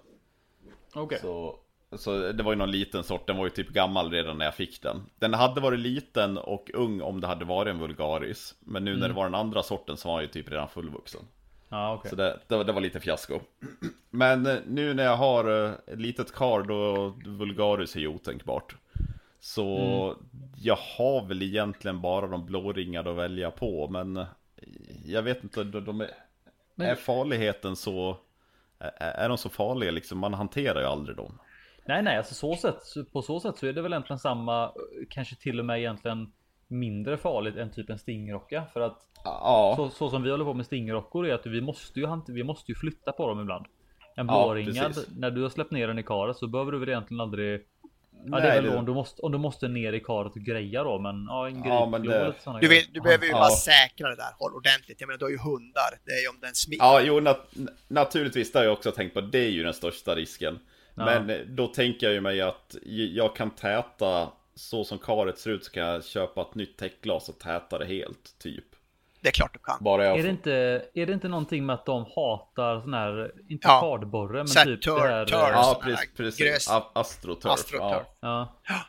[0.94, 1.20] Okej.
[1.22, 1.60] Så,
[1.98, 4.56] så det var ju någon liten sort, den var ju typ gammal redan när jag
[4.56, 5.02] fick den.
[5.20, 8.56] Den hade varit liten och ung om det hade varit en vulgaris.
[8.60, 9.16] Men nu när det Mm.
[9.16, 11.22] var den andra sorten så var han ju typ redan fullvuxen.
[11.70, 12.10] Ja, okej.
[12.10, 13.40] Så det, det, var- det var lite fiasko.
[14.10, 18.76] Men eh, nu när jag har eh, ett litet kar då vulgaris är ju otänkbart.
[19.40, 20.16] Så Mm.
[20.62, 23.88] jag har väl egentligen bara de blåringade att välja på.
[23.88, 24.26] Men eh,
[25.06, 26.10] jag vet inte, de, de är,
[26.76, 28.18] Men- är farligheten så...
[28.80, 30.18] Är, är de så farliga liksom?
[30.20, 31.40] Man hanterar ju aldrig dem.
[31.88, 34.72] Nej, nej, alltså så sätt, på så sätt så är det väl egentligen samma,
[35.10, 36.32] kanske till och med egentligen
[36.68, 38.64] mindre farligt än typ en stingrocka.
[38.74, 42.00] För att Ja, så, så som vi håller på med stingrockor är att vi måste
[42.00, 43.66] ju, vi måste ju flytta på dem ibland.
[44.16, 45.08] En Ja, blåringad, precis.
[45.18, 47.62] när du har släppt ner den i karet så behöver du väl egentligen aldrig
[48.28, 50.32] Ja, det är väl det- då om du måste, om du måste ner i karet
[50.36, 53.32] och greja då, men ja, en Ja, men det- sådana Du, vill, du behöver ju
[53.32, 53.38] Ja.
[53.38, 55.02] bara säkra det där håll ordentligt.
[55.02, 55.92] Jag menar, du har ju hundar.
[56.06, 56.86] Det är ju om den smittar.
[56.86, 59.22] Ja, jo, nat- naturligtvis, det har jag också tänkt på.
[59.22, 60.60] Det är ju den största risken.
[60.96, 61.06] Ja.
[61.06, 62.76] Men eh, då tänker jag ju mig att
[63.14, 67.30] jag kan täta, så som karet ser ut så kan jag köpa ett nytt täckglas
[67.30, 68.66] och täta det helt, typ.
[69.22, 69.78] Det är klart du kan.
[69.82, 70.52] Bara jag Är det, inte,
[70.94, 73.80] är det inte någonting med att de hatar sån här, inte Ja.
[73.82, 75.26] kardborre, men Så här typ tur- det här...
[75.26, 76.14] tur- eh, Ja, precis.
[76.18, 76.70] precis.
[76.94, 77.52] Astroturf.
[77.54, 78.08] Astroturf.
[78.20, 78.60] Ja.
[78.68, 78.80] Ja.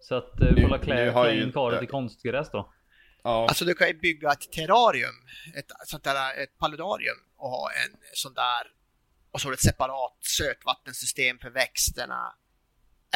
[0.00, 2.72] Så att eh, nu klä, har klä ju in karet i konstgräs då.
[3.22, 3.46] Ja.
[3.48, 5.14] Alltså du kan ju bygga ett terrarium,
[5.58, 8.73] ett sånt där, ett paludarium och ha en sån där
[9.34, 12.34] och så har du ett separat sötvattensystem för växterna.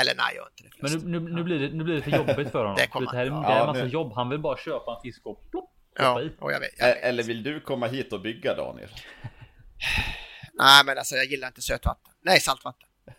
[0.00, 2.02] Eller nej, jag har inte det Men nu, nu, nu, blir det, nu blir det
[2.02, 2.74] för jobbigt för honom.
[2.78, 4.12] Det kommer det här är, det han- här är ja, en massa nu- jobb.
[4.14, 6.32] Han vill bara köpa en fisk och plopp, Ja, i.
[6.40, 7.04] och jag vet, jag vet.
[7.04, 8.88] Eller vill du komma hit och bygga Daniel?
[10.54, 12.12] Nej, men alltså jag gillar inte sötvatten.
[12.20, 12.88] Nej, saltvatten.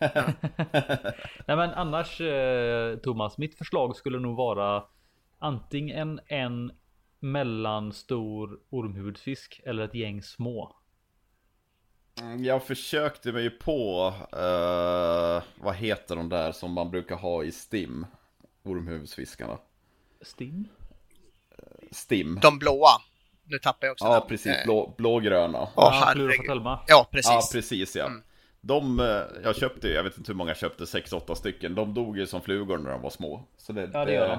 [1.46, 4.84] Nej men annars eh, Thomas, mitt förslag skulle nog vara
[5.38, 6.70] antingen en
[7.20, 10.76] mellanstor ormhuvudsfisk eller ett gäng små.
[12.20, 17.44] Mm, Jag försökte mig ju på, eh, vad heter de där som man brukar ha
[17.44, 18.06] i STIM?
[18.64, 19.58] Ormhuvudsfiskarna.
[20.22, 20.68] Stim?
[21.90, 22.38] STIM.
[22.42, 22.88] De blåa.
[23.44, 24.28] Nu tappar jag också Ja, namn.
[24.28, 24.46] precis.
[24.56, 25.68] Eh, Blå, blågröna.
[25.76, 26.12] Ja.
[26.46, 26.80] Telma.
[26.86, 27.30] Ja, precis.
[27.30, 28.06] Ja, precis ja.
[28.06, 28.22] Mm.
[28.60, 29.06] De, eh,
[29.44, 31.74] jag köpte ju, jag vet inte hur många jag köpte, 6-8 stycken.
[31.74, 33.44] De dog ju som flugor när de var små.
[33.56, 34.38] Så det, Ja, det gör de.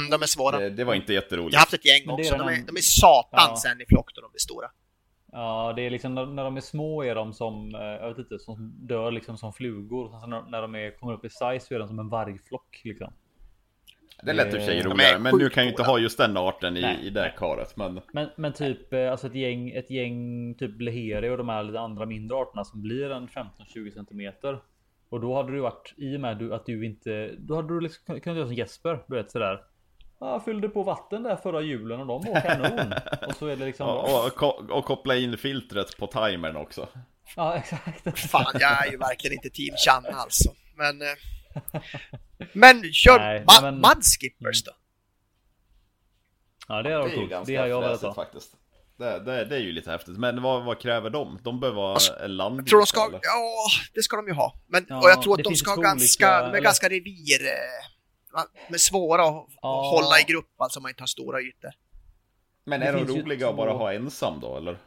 [0.00, 0.58] Mm, de är svåra.
[0.58, 1.52] det, det var inte jätteroligt.
[1.52, 2.30] Jag har haft ett gäng också.
[2.32, 3.56] De den är, de är satan Ja.
[3.56, 4.70] sen i flock då de blir stora.
[5.36, 8.18] Ja, det är liksom när, när de är små är de som, eh, jag vet
[8.18, 10.20] inte, som dör liksom som flugor.
[10.20, 12.80] Sen när, när de är, kommer upp i size så är de som en vargflock
[12.84, 13.12] liksom.
[14.22, 16.18] Det lät i och för sig är roligare, men nu kan ju inte ha just
[16.18, 17.76] den arten i, Nej, i det karet.
[17.76, 21.64] Men Men, men typ eh, alltså ett gäng, ett gäng typ Leheri och de här
[21.64, 24.58] lite andra mindre arterna som blir en 15-20 centimeter.
[25.08, 28.20] Och då hade du varit i och med att du inte, då hade du liksom
[28.20, 29.60] kunnat göra som Jesper, du vet sådär.
[30.20, 32.94] Ja, jag fyllde på vatten där förra julen och de var kanon.
[33.28, 33.88] och så är det liksom.
[33.88, 36.88] och, och, ko- och koppla in filtret på timern också.
[37.36, 38.18] Ja, exakt.
[38.30, 40.50] Fan, jag är ju verkligen inte team Channa alltså.
[40.76, 41.02] Men...
[41.02, 41.80] eh,
[42.52, 44.72] Men kör Nej, ma- men- Mudskippers då?
[46.68, 47.30] Ja, det är, Det är det coolt.
[47.30, 48.50] ganska Det har jag velat faktiskt.
[48.98, 50.18] Det, det, det är ju lite häftigt.
[50.18, 51.38] Men vad, vad kräver de?
[51.42, 53.06] De behöver vara en landbit Tror de ska...
[53.08, 53.20] eller?
[53.22, 53.52] Ja,
[53.94, 54.60] det ska de ju ha.
[54.66, 56.26] Men, Ja, och jag tror att de ska ha ganska...
[56.26, 57.46] olika- de är eller- ganska revir...
[57.46, 57.93] eh,
[58.68, 59.90] Är svåra att Ja.
[59.90, 61.70] hålla i grupp, alltså om man inte har stora ytor.
[62.64, 64.78] Men Det är de roliga att bara ha ensam då eller?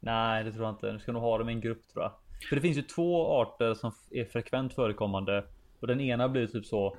[0.00, 0.92] Nej, det tror jag inte.
[0.92, 2.12] Du ska nog ha dem i en grupp tror jag.
[2.48, 5.44] För det finns ju två arter som är frekvent förekommande.
[5.80, 6.96] Och den ena blir typ så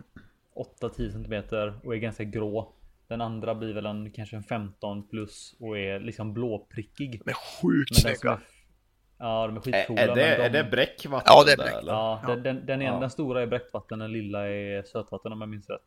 [0.82, 2.74] 8-10 centimeter och är ganska grå.
[3.08, 7.22] Den andra blir väl en kanske en 15 plus och är liksom blåprickig.
[7.62, 8.40] Sjukt Men som snygga.
[9.20, 10.02] Är, ja, de är Är, skitcoola.
[10.02, 11.34] är, det, men de, är det bräckvatten?
[11.36, 11.76] Ja, det är där, bräck.
[11.76, 11.92] eller?
[11.94, 13.00] Ja, den, den, den, Ja.
[13.00, 15.82] den stora är bräckvatten, den lilla är sötvatten om jag minns rätt.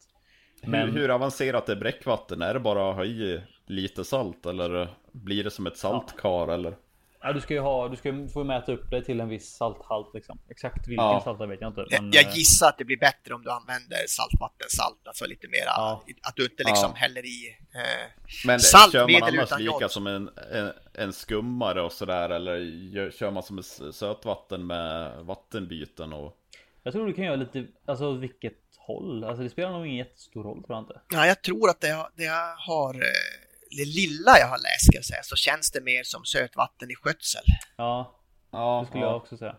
[0.63, 2.43] Hur, hur avancerat är bräckvatten?
[2.43, 6.75] Är det bara att ha i lite salt eller blir det som ett saltkar eller?
[7.23, 10.15] Ja, du ska ju ha, du ska få mäta upp det till en viss salthalt
[10.15, 10.39] liksom.
[10.51, 11.21] Exakt vilken Ja.
[11.25, 11.87] salthalt vet jag inte.
[11.91, 15.49] Jag, men, jag eh, gissar att det blir bättre om du använder saltvattensalt, alltså lite
[15.49, 16.03] mera, Ja.
[16.23, 17.01] att du inte liksom Ja.
[17.01, 19.91] häller i eh, Men Salt, kör man annars lika jod.
[19.91, 22.57] som en, en, en skummare och sådär eller
[22.95, 26.37] gör, kör man som ett sötvatten med vattenbyten och
[26.83, 29.25] Jag tror du kan göra lite, alltså vilket håll.
[29.25, 31.01] Alltså det spelar nog ingen jättestor roll tror jag inte.
[31.11, 33.01] Ja, jag tror att det jag, det jag har, eh,
[33.77, 36.95] det lilla jag har läst ska jag säga, så känns det mer som sötvatten i
[36.95, 37.43] skötsel.
[37.77, 38.17] Ja,
[38.53, 39.57] Ja, det skulle jag också säga.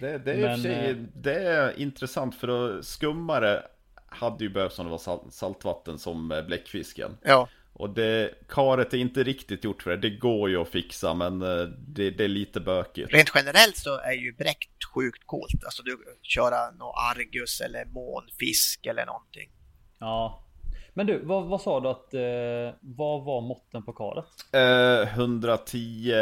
[0.00, 3.62] Det, det är Men, sig, eh, det är intressant för då skummare
[4.06, 7.18] hade ju behövts om det var sal- saltvatten som eh, bläckfisken.
[7.22, 9.96] Ja, Och det, karet är inte riktigt gjort för det.
[9.96, 13.12] Det går ju att fixa men eh, det, det är lite bökigt.
[13.12, 15.64] rent generellt så är ju bräckt sjukt coolt.
[15.64, 19.50] Alltså du köra någon Argus eller månfisk eller någonting.
[19.98, 20.46] Ja.
[20.94, 24.24] Men du, vad, vad sa du att, eh, vad var måtten på karet?
[24.52, 26.12] Eh, 110,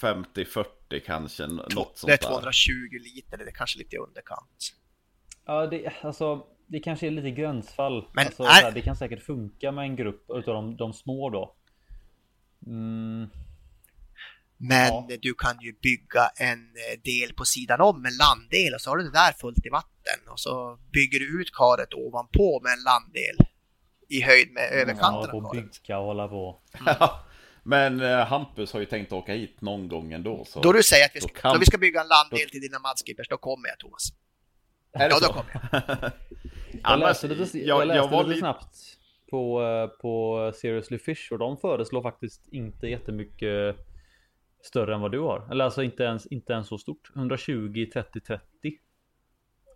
[0.00, 1.46] 50, 40 kanske.
[1.46, 2.28] Något sånt det är där.
[2.28, 2.70] 220
[3.14, 4.72] liter, det är kanske lite i underkant.
[5.46, 8.08] Ja, det, alltså, det kanske är lite gränsfall.
[8.14, 11.30] Men alltså, är- här, det kan säkert funka med en grupp utav de, de små
[11.30, 11.54] då.
[12.66, 13.28] Mm,
[14.58, 15.08] Men Ja.
[15.20, 18.96] du kan ju bygga en eh, del på sidan om, en landdel, och så har
[18.96, 20.28] du det där fullt i vatten.
[20.30, 23.36] Och så bygger du ut karet ovanpå med en landdel
[24.08, 26.60] i höjd med hålla överkanten på av och bygga och hålla på.
[27.62, 30.44] Men eh, Hampus har ju tänkt åka hit någon gång ändå.
[30.44, 30.60] Så.
[30.60, 32.78] Då du säger att vi ska, kan- då vi ska bygga en landdel till dina
[32.78, 34.02] mudskippers, då kommer jag Thomas.
[34.92, 36.12] Är det Ja, då kommer jag.
[36.72, 38.38] Jag Annars, läste lite, jag, jag, läste jag lite lite...
[38.38, 38.76] snabbt
[39.30, 43.76] på, eh, på Seriously Fish och de föreslår faktiskt inte jättemycket
[44.62, 45.48] större än vad du har.
[45.50, 47.10] Eller alltså inte ens, inte ens så stort.
[47.16, 48.42] 120, 30, 30.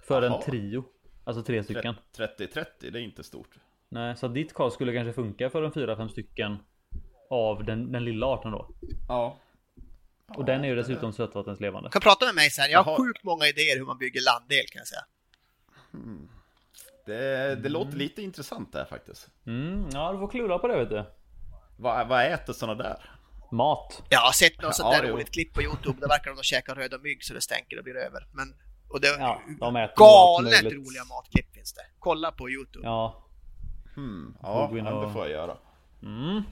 [0.02, 0.36] För Jaha.
[0.36, 0.84] en trio.
[1.24, 1.94] Alltså tre stycken.
[2.16, 3.48] 30-30, det är inte stort.
[3.92, 6.58] Nej, så ditt kast skulle kanske funka för en fyra, fem stycken.
[7.30, 8.68] Av den, den lilla arten då.
[9.08, 9.38] Ja.
[10.28, 11.88] Och den är ju dessutom sötvattenslevande.
[11.88, 12.70] Du kan prata med mig sen.
[12.70, 12.96] Jag har Jaha.
[12.98, 15.04] sjukt många idéer hur man bygger landdel kan jag säga.
[17.06, 19.28] Det, det låter lite intressant där faktiskt.
[19.46, 21.04] Mm, ja, du får klura på det vet du.
[21.78, 23.10] Vad, vad äter såna där?
[23.52, 24.02] Mat.
[24.08, 25.14] Jag har sett något sånt Ja, där jo.
[25.14, 26.00] roligt klipp på Youtube.
[26.00, 28.26] Där verkar de käka röda mygg så det stänker och blir över.
[28.32, 28.54] Men,
[28.88, 30.72] och det, Ja, de äter allt galet möjligt.
[30.86, 31.82] roliga matklipp finns det.
[31.98, 32.86] Kolla på Youtube.
[32.86, 33.26] Ja.
[34.00, 34.74] Hmm, ja, och-
[35.06, 35.56] det får jag göra.
[36.02, 36.42] Mm.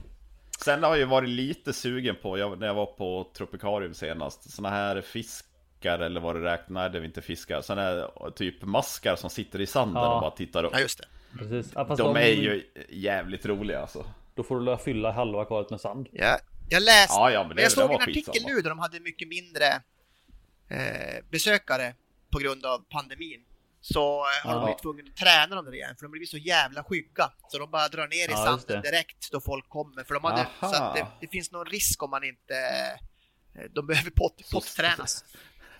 [0.63, 4.51] Sen har jag ju varit lite sugen på, jag, när jag var på Tropicarium senast,
[4.51, 8.61] såna här fiskar eller vad det räknas, nej det är inte fiskar, såna här typ
[8.63, 10.15] maskar som sitter i sanden Ja.
[10.15, 10.71] och bara tittar upp.
[10.73, 11.05] Ja, just det.
[11.39, 11.71] Precis.
[11.75, 14.05] Ja, fast De är ju jävligt roliga alltså.
[14.35, 16.07] Då får du la fylla halva kvalet med sand.
[16.11, 16.37] Ja,
[16.69, 18.55] jag läste, Ja, ja, men det- jag det såg var en artikel skitsamma.
[18.55, 19.65] nu där de hade mycket mindre
[20.69, 21.93] eh, besökare
[22.31, 23.45] på grund av pandemin.
[23.81, 24.65] Så eh, har de Ja.
[24.65, 27.31] blivit tvungna att träna dem där igen, för de blir så jävla skygga.
[27.47, 30.03] Så de bara drar ner i Ja, sanden direkt då folk kommer.
[30.03, 30.73] För de hade, Aha.
[30.73, 32.53] så att det, det finns någon risk om man inte...
[33.55, 35.25] eh, De behöver pott, pottränas.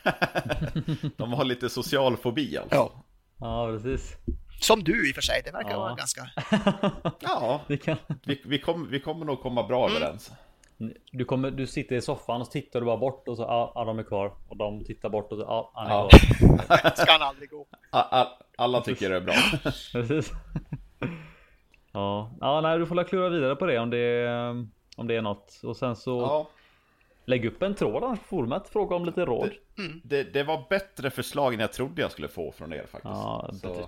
[1.17, 2.75] De har lite social fobi alltså.
[2.75, 3.05] Ja.
[3.39, 4.15] Ja, precis.
[4.61, 5.79] Som du i och för sig, det verkar Ja.
[5.79, 6.29] vara ganska...
[7.19, 7.97] Ja, kan...
[8.25, 10.31] vi, vi, kom, vi kommer nog komma bra överens.
[11.11, 13.71] Du, kommer, du sitter i soffan och så tittar du bara bort och så ja,
[13.75, 14.31] ja de är kvar.
[14.47, 16.09] Och de tittar bort och så ja, han är Ja.
[16.09, 16.95] kvar.
[16.95, 17.67] Ska han aldrig gå.
[18.57, 19.33] Alla tycker det är bra.
[19.91, 20.31] Precis.
[21.91, 24.27] Ja, ja nej, du får la klura vidare på det om det,
[24.95, 25.59] om det är något.
[25.63, 26.49] Och sen så Ja,
[27.25, 28.69] lägg upp en tråd annars på forumet.
[28.69, 29.49] Fråga om lite råd.
[30.03, 33.03] det, det var bättre förslag än jag trodde jag skulle få från er faktiskt.
[33.03, 33.87] Ja, Så,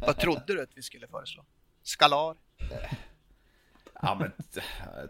[0.00, 1.44] Vad trodde du att vi skulle föreslå?
[1.82, 2.36] Skalar?
[4.02, 4.32] Ja men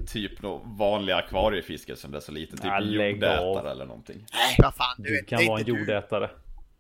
[0.06, 3.66] typ nå vanliga akvariefiske som det är så lite, typ Ja, jordätare av.
[3.66, 4.16] eller någonting.
[4.32, 5.78] Nej, vad fan, du, Du kan vara en inte du.
[5.78, 6.30] jordätare.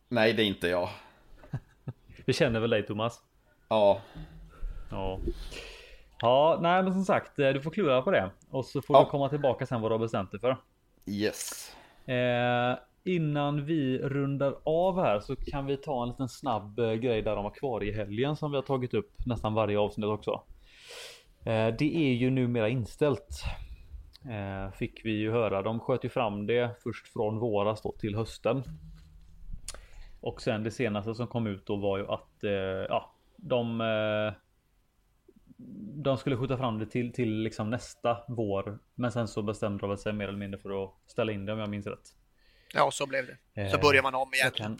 [0.08, 0.88] Nej, det är inte jag.
[2.26, 3.20] Vi känner väl dig Thomas?
[3.68, 4.00] Ja,
[4.90, 5.18] Ja.
[6.20, 8.30] Ja, nej men som sagt, eh, du får klura på det.
[8.50, 9.04] Och så får Ja.
[9.04, 10.56] du komma tillbaka sen vad du har bestämt dig för.
[11.06, 11.76] yes.
[12.06, 17.22] Eh, innan vi rundar av här så kan vi ta en liten snabb eh, grej
[17.22, 20.42] där om akvariehelgen som vi har tagit upp nästan varje avsnitt också.
[21.48, 23.44] Eh, det är ju numera inställt.
[24.30, 25.62] Eh, fick vi ju höra.
[25.62, 28.62] De sköt ju fram det först från våras då till hösten.
[30.20, 32.50] Och sen det senaste som kom ut då var ju att eh,
[32.88, 33.82] ja, de
[36.02, 38.78] de skulle skjuta fram det till, till liksom nästa vår.
[38.94, 41.58] Men sen så bestämde de sig mer eller mindre för att ställa in det om
[41.58, 42.14] jag minns rätt.
[42.74, 43.70] Ja, så blev det.
[43.70, 44.50] Så Eh, börjar man om igen.
[44.54, 44.78] Kan...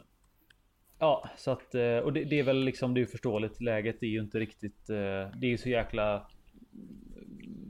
[0.99, 3.61] Ja, så att och det, det är väl liksom det är förståeligt.
[3.61, 4.87] Läget är ju inte riktigt.
[4.87, 6.27] Det är ju så jäkla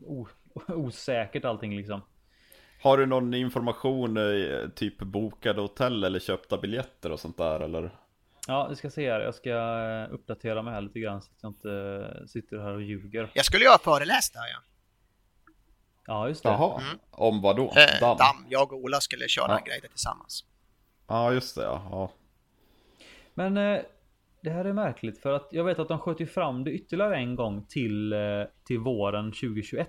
[0.69, 2.01] osäkert allting liksom.
[2.83, 7.91] Har du någon information, eh, typ bokade hotell eller köpta biljetter och sånt där eller?
[8.47, 9.21] Ja, vi ska se här.
[9.21, 11.71] Jag ska eh, uppdatera mig här lite grann så att jag inte
[12.21, 13.31] eh, sitter här och ljuger.
[13.35, 14.59] Jag skulle ju ha föreläst där ja.
[16.07, 16.49] Ja, just det.
[16.49, 17.65] Jaha, om vad då?
[17.65, 18.17] Eh, Damm?
[18.17, 18.47] Damm.
[18.49, 19.59] Jag och Ola skulle köra Ja.
[19.59, 20.45] en grej där tillsammans.
[21.07, 21.83] Ja, just det ja.
[21.91, 22.11] ja.
[23.35, 23.81] Men eh,
[24.41, 27.16] det här är märkligt för att jag vet att de sköt ju fram det ytterligare
[27.16, 28.18] en gång till eh,
[28.64, 29.89] till våren 2021.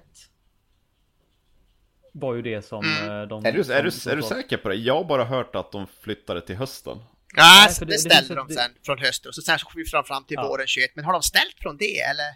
[2.13, 3.21] Var ju det som Mm.
[3.21, 3.45] eh, de.
[3.45, 4.75] Är du, som- är, du, som är du säker på det?
[4.75, 6.97] Jag har bara hört att de flyttade till hösten.
[7.37, 9.59] Nej, för så det- det, det ställde ett- de sen från hösten och så sen
[9.59, 10.47] så får vi fram, fram till Ja.
[10.47, 10.91] våren 21.
[10.95, 12.33] Men har de ställt från det eller?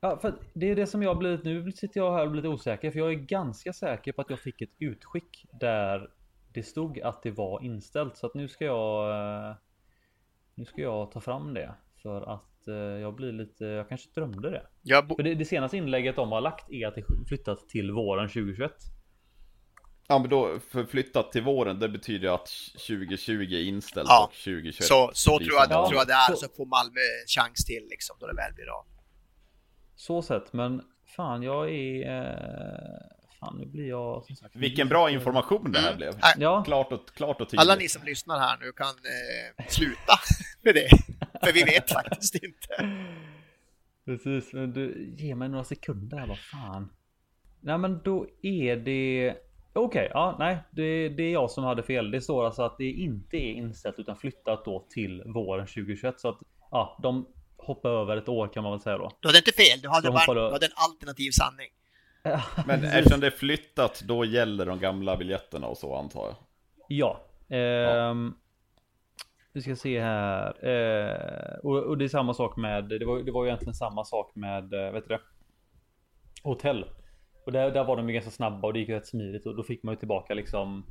[0.00, 2.48] Ja, för det är det som jag blivit nu sitter jag här och blir lite
[2.54, 6.10] osäker för jag är ganska säker på att jag fick ett utskick där
[6.52, 9.56] det stod att det var inställt så att nu ska jag.
[10.54, 13.64] Nu ska jag ta fram det för att eh, jag blir lite.
[13.64, 14.66] Jag kanske drömde det.
[14.82, 18.28] Jag För det, det senaste inlägget de har lagt är att det flyttat till våren
[18.28, 18.72] 2021.
[20.08, 22.48] Ja men då, för flyttat till våren, det betyder ju att
[22.88, 25.88] 2020 är inställt Ja, och 2021 så, så blir tror jag, Ja.
[25.88, 26.30] tror jag det är.
[26.30, 28.84] Så- Så får Malmö chans till liksom då det väl blir av.
[29.96, 30.82] Så sett, men
[31.16, 32.20] fan jag är...
[32.20, 33.13] Eh,
[33.44, 34.56] fan nu blir jag sagt...
[34.56, 36.08] Vilken bra information det här blev.
[36.08, 37.60] Äh, Ja, Klart och, klart och tydligt.
[37.60, 40.12] Alla ni som lyssnar här nu kan eh, sluta
[40.62, 40.88] med det.
[41.44, 42.96] För vi vet faktiskt inte.
[44.04, 44.52] precis.
[44.52, 46.90] Men du, ge mig några sekunder här, vad fan.
[47.60, 49.34] Nej men då är det...
[49.72, 50.58] Okej, ja nej.
[50.70, 52.10] Det, det är jag som hade fel.
[52.10, 56.20] Det står alltså att det inte är inställt utan flyttat då till våren 2021.
[56.20, 56.38] Så att
[56.70, 57.26] ja, de
[57.56, 59.10] hoppar över ett år kan man väl säga då.
[59.20, 61.68] Du hade inte fel, du hade, De du hade en alternativ sanning.
[62.66, 66.34] Men eftersom det är flyttat, då gäller de gamla biljetterna och så antar jag.
[66.88, 67.20] Ja.
[67.56, 68.34] Ehm,
[69.52, 70.66] Vi ska se här.
[70.68, 72.84] Eh, och, och det är samma sak med.
[72.84, 74.74] Det var, det var ju egentligen samma sak med.
[74.74, 75.20] eh, Vet du det?
[76.42, 76.84] Hotell.
[77.46, 79.62] Och där, där var de ju ganska snabba och det gick rätt smidigt och då
[79.62, 80.86] fick man ju tillbaka liksom.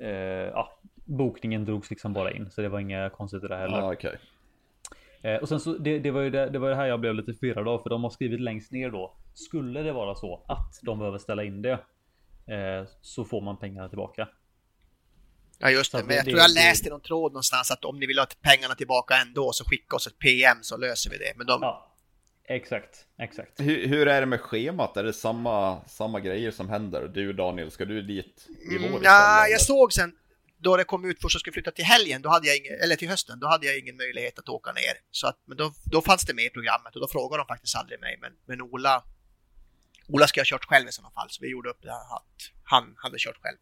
[0.00, 0.08] Eh,
[0.54, 3.78] ja, bokningen drogs liksom bara in så det var inga konstigt i det heller.
[3.78, 4.18] Ja, okej.
[5.22, 7.14] Eh, och sen så det, det var ju det, det var det här jag blev
[7.14, 9.14] lite förvirrad av för de har skrivit längst ner då.
[9.34, 11.72] Skulle det vara så att de behöver ställa in det
[12.46, 14.28] eh, så får man pengarna tillbaka.
[15.58, 17.98] Ja just det, men jag det- tror jag läste i någon tråd någonstans att om
[17.98, 21.32] ni vill ha pengarna tillbaka ändå så skicka oss ett PM så löser vi det.
[21.36, 21.96] Men de, Ja,
[22.44, 23.60] exakt, exakt.
[23.60, 24.96] Hur, hur är det med schemat?
[24.96, 27.08] Är det samma, samma grejer som händer?
[27.08, 30.16] Du Daniel, ska du dit i vår Mm, istället, ja, jag såg sen
[30.62, 32.96] då det kom ut först att skulle flytta till helgen, då hade jag ingen, eller
[32.96, 34.94] till hösten, då hade jag ingen möjlighet att åka ner.
[35.10, 37.76] Så att, men då, då fanns det med i programmet och då frågade de faktiskt
[37.76, 38.18] aldrig mig.
[38.20, 39.04] Men, men Ola,
[40.12, 42.94] Ola ska ha kört själv i sådana fall, så vi gjorde upp det att han
[42.96, 43.58] hade kört själv.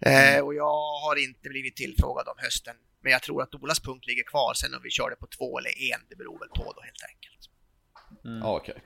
[0.00, 4.06] Eh, och jag har inte blivit tillfrågad om hösten, men jag tror att Olas punkt
[4.06, 4.54] ligger kvar.
[4.54, 7.04] Sen om vi kör det på två eller en, det beror väl på då helt
[7.10, 7.42] enkelt.
[8.42, 8.82] Ja, okej.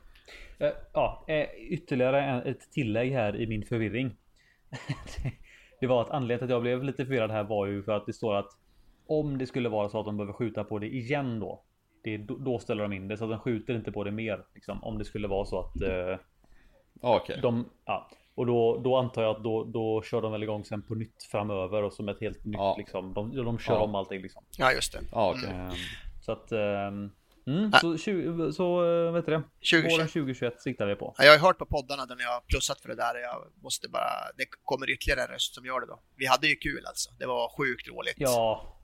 [0.59, 4.17] Eh, Ja, eh, ytterligare en, ett tillägg här i min förvirring.
[5.81, 8.07] det var att anledningen till att jag blev lite förvirrad här var ju för att
[8.07, 8.51] det står att
[9.07, 11.65] om det skulle vara så att de behöver skjuta på det igen då.
[12.05, 14.45] Det, då ställer de in det så att de skjuter inte på det mer.
[14.55, 16.19] Liksom, om det skulle vara så att eh,
[17.01, 17.39] Okej.
[17.43, 20.83] de, ja, och då, då antar jag att då, då kör de väl igång sen
[20.83, 22.75] på nytt framöver och som ett helt nytt Ja.
[22.79, 23.15] liksom.
[23.15, 23.81] De, de kör Ja.
[23.81, 24.45] om allting liksom.
[24.59, 25.01] Ja, just det.
[25.13, 25.51] Ja, okej.
[25.51, 25.71] Ehm,
[26.25, 27.11] så att ehm,
[27.47, 27.79] mm, Ja.
[27.81, 29.43] så, 20, så eh, vet du det?
[29.71, 29.93] 2021.
[29.93, 31.15] Våren 2021 siktar vi på.
[31.19, 33.15] Ja, Jag har hört på poddarna där ni har plussat för det där.
[33.19, 36.01] Jag måste bara, det kommer ytterligare en röst som gör det då.
[36.17, 37.11] Vi hade ju kul alltså.
[37.19, 38.15] Det var sjukt roligt.
[38.17, 38.75] Ja,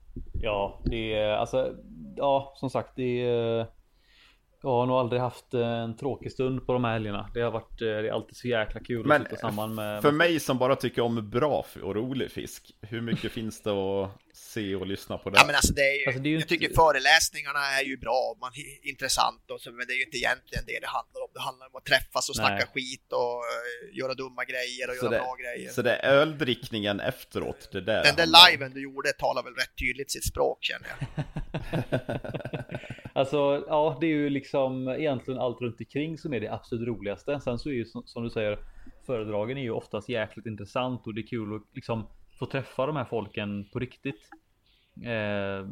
[0.41, 1.75] ja, det är alltså.
[2.17, 3.67] Ja, som sagt, det är.
[4.65, 7.29] Jag har nog aldrig haft en tråkig stund på de här helgerna.
[7.33, 7.81] Det har varit.
[7.81, 10.01] eh, Det är alltid så jäkla kul Men att sitta samman med.
[10.01, 14.11] För mig som bara tycker om bra och rolig fisk, hur mycket finns det att
[14.33, 15.39] se och lyssna på där?
[15.39, 17.83] Ja, men alltså det är ju, Alltså, det är ju jag inte- tycker föreläsningarna är
[17.83, 18.51] ju bra man,
[18.83, 21.29] intressant och så, men det är ju inte egentligen det det handlar om.
[21.33, 22.65] Det handlar om att träffas och snacka Nej.
[22.73, 25.71] skit och eh, göra dumma grejer och så, göra det, bra grejer.
[25.71, 29.75] så det är öldrickningen efteråt, det där Den där liven du gjorde talar väl rätt
[29.79, 30.97] tydligt sitt språk känner jag.
[33.15, 37.39] Alltså, ja, det är ju liksom egentligen allt runt omkring som är det absolut roligaste.
[37.39, 38.59] Sen så är ju som, du säger,
[39.05, 42.07] föredragen är ju oftast jäkligt intressant och det är kul att liksom
[42.39, 44.29] få träffa de här folken på riktigt.
[45.03, 45.67] Eh,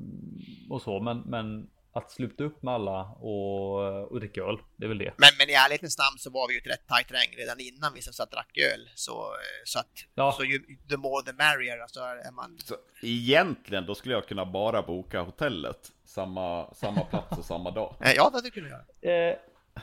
[0.69, 4.89] och så, men, men att sluta upp med alla och, och dricka öl, det är
[4.89, 5.13] väl det.
[5.17, 7.93] Men, men i ärlighetens namn så var vi ju ett rätt tajt gäng redan innan
[7.93, 8.89] vi som satt och drack öl.
[8.95, 10.31] Så, eh, så att, Ja.
[10.37, 11.77] så ju, the more the merrier.
[11.79, 12.59] Alltså är man...
[12.59, 17.95] Så egentligen, då skulle jag kunna bara boka hotellet, samma, samma plats och samma dag.
[18.01, 19.13] Eh, Ja, det du kunnat göra.
[19.31, 19.37] Eh,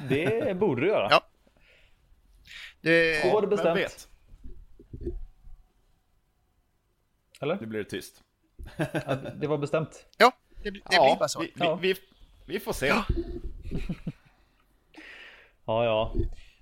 [0.08, 1.08] det borde du göra.
[1.11, 1.22] Ja.
[2.80, 3.78] Det, var det bestämt.
[3.78, 4.08] vet?
[7.40, 7.58] Eller?
[7.61, 8.22] Nu blir det tyst.
[9.40, 10.06] Det var bestämt.
[10.18, 10.32] ja,
[10.62, 11.40] det, det ja, blir bara så.
[11.40, 11.78] Vi, vi, Ja.
[11.82, 11.94] vi,
[12.46, 12.86] vi får se.
[12.86, 13.04] Ja.
[15.66, 16.14] Ja, ja.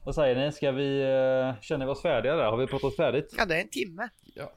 [0.05, 0.53] Vad säger ni?
[0.53, 2.45] Ska vi eh, känna vi oss färdiga där?
[2.45, 3.35] Har vi pratat färdigt?
[3.39, 4.09] Ja, det är en timme.
[4.35, 4.53] Ja,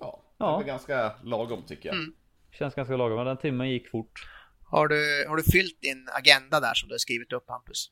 [0.00, 0.22] ja.
[0.38, 0.56] Ja.
[0.58, 1.96] det är ganska lagom tycker jag.
[1.96, 2.14] Mm.
[2.50, 4.28] Känns ganska lagom, men den timmen gick fort.
[4.64, 7.90] Har du, har du fyllt din agenda där som du har skrivit upp Hampus?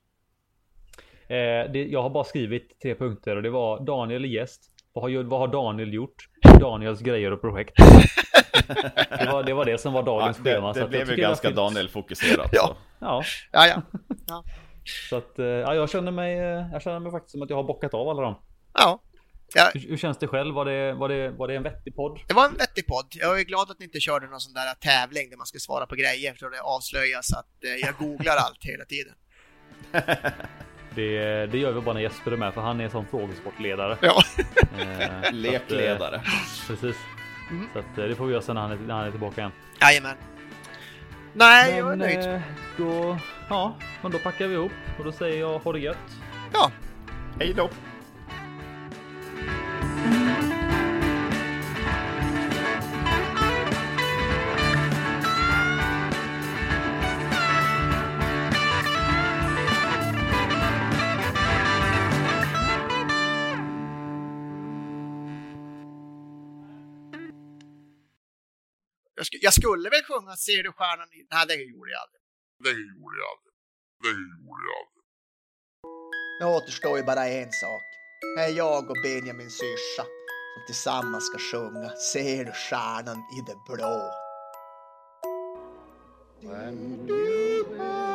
[1.28, 4.69] Eh, det, jag har bara skrivit tre punkter och det var Daniel är gäst.
[4.92, 6.28] Vad har, vad har Daniel gjort?
[6.60, 7.76] Daniels grejer och projekt.
[9.18, 10.68] det, var, det var det som var Ja, dagens schema.
[10.72, 12.48] det så det jag blev ju ganska Daniel-fokuserat.
[12.52, 12.76] Ja.
[13.00, 13.22] Ja,
[13.52, 13.82] Ja,
[14.26, 14.44] ja.
[15.10, 16.38] så att eh, ja, jag känner mig.
[16.38, 18.34] eh, Jag känner mig faktiskt som att jag har bockat av alla dem.
[18.74, 19.00] Ja.
[19.54, 19.70] ja.
[19.74, 20.54] Hur, hur känns det själv?
[20.54, 22.20] Var det, var det, var det en vettig podd?
[22.28, 23.06] Det var en vettig podd.
[23.10, 25.86] Jag är glad att ni inte körde någon sån där tävling där man ska svara
[25.86, 29.14] på grejer för det avslöjas att eh, jag googlar allt hela tiden.
[30.94, 33.96] Det, det gör vi bara när Jesper är med för han är som frågesportledare.
[34.00, 34.22] Ja.
[34.78, 36.20] Eh, så att, eh, Lekledare.
[36.68, 36.96] Precis.
[37.50, 37.68] Mm.
[37.72, 39.40] Så att, eh, det får vi göra sen när han är, när han är tillbaka
[39.40, 39.52] igen.
[39.80, 40.16] Jajamän.
[41.32, 42.28] Nej, jag är nöjd.
[42.28, 42.40] eh,
[42.76, 45.96] då, ja, men då packar vi ihop och då säger jag ha det gött.
[46.52, 46.70] Ja,
[47.38, 47.70] Hej då!
[69.40, 71.08] Jag, sk jag skulle väl sjunga Ser du stjärnan.
[71.32, 72.22] Nej, det gjorde jag aldrig.
[72.64, 73.54] Det gjorde jag aldrig.
[74.02, 75.00] Det gjorde jag aldrig.
[76.40, 77.82] Nu återstår ju bara en sak.
[78.36, 80.04] Det är jag och Benjamin syrsa
[80.52, 84.10] som tillsammans ska sjunga Ser du stjärnan i det blå?
[86.42, 88.09] When you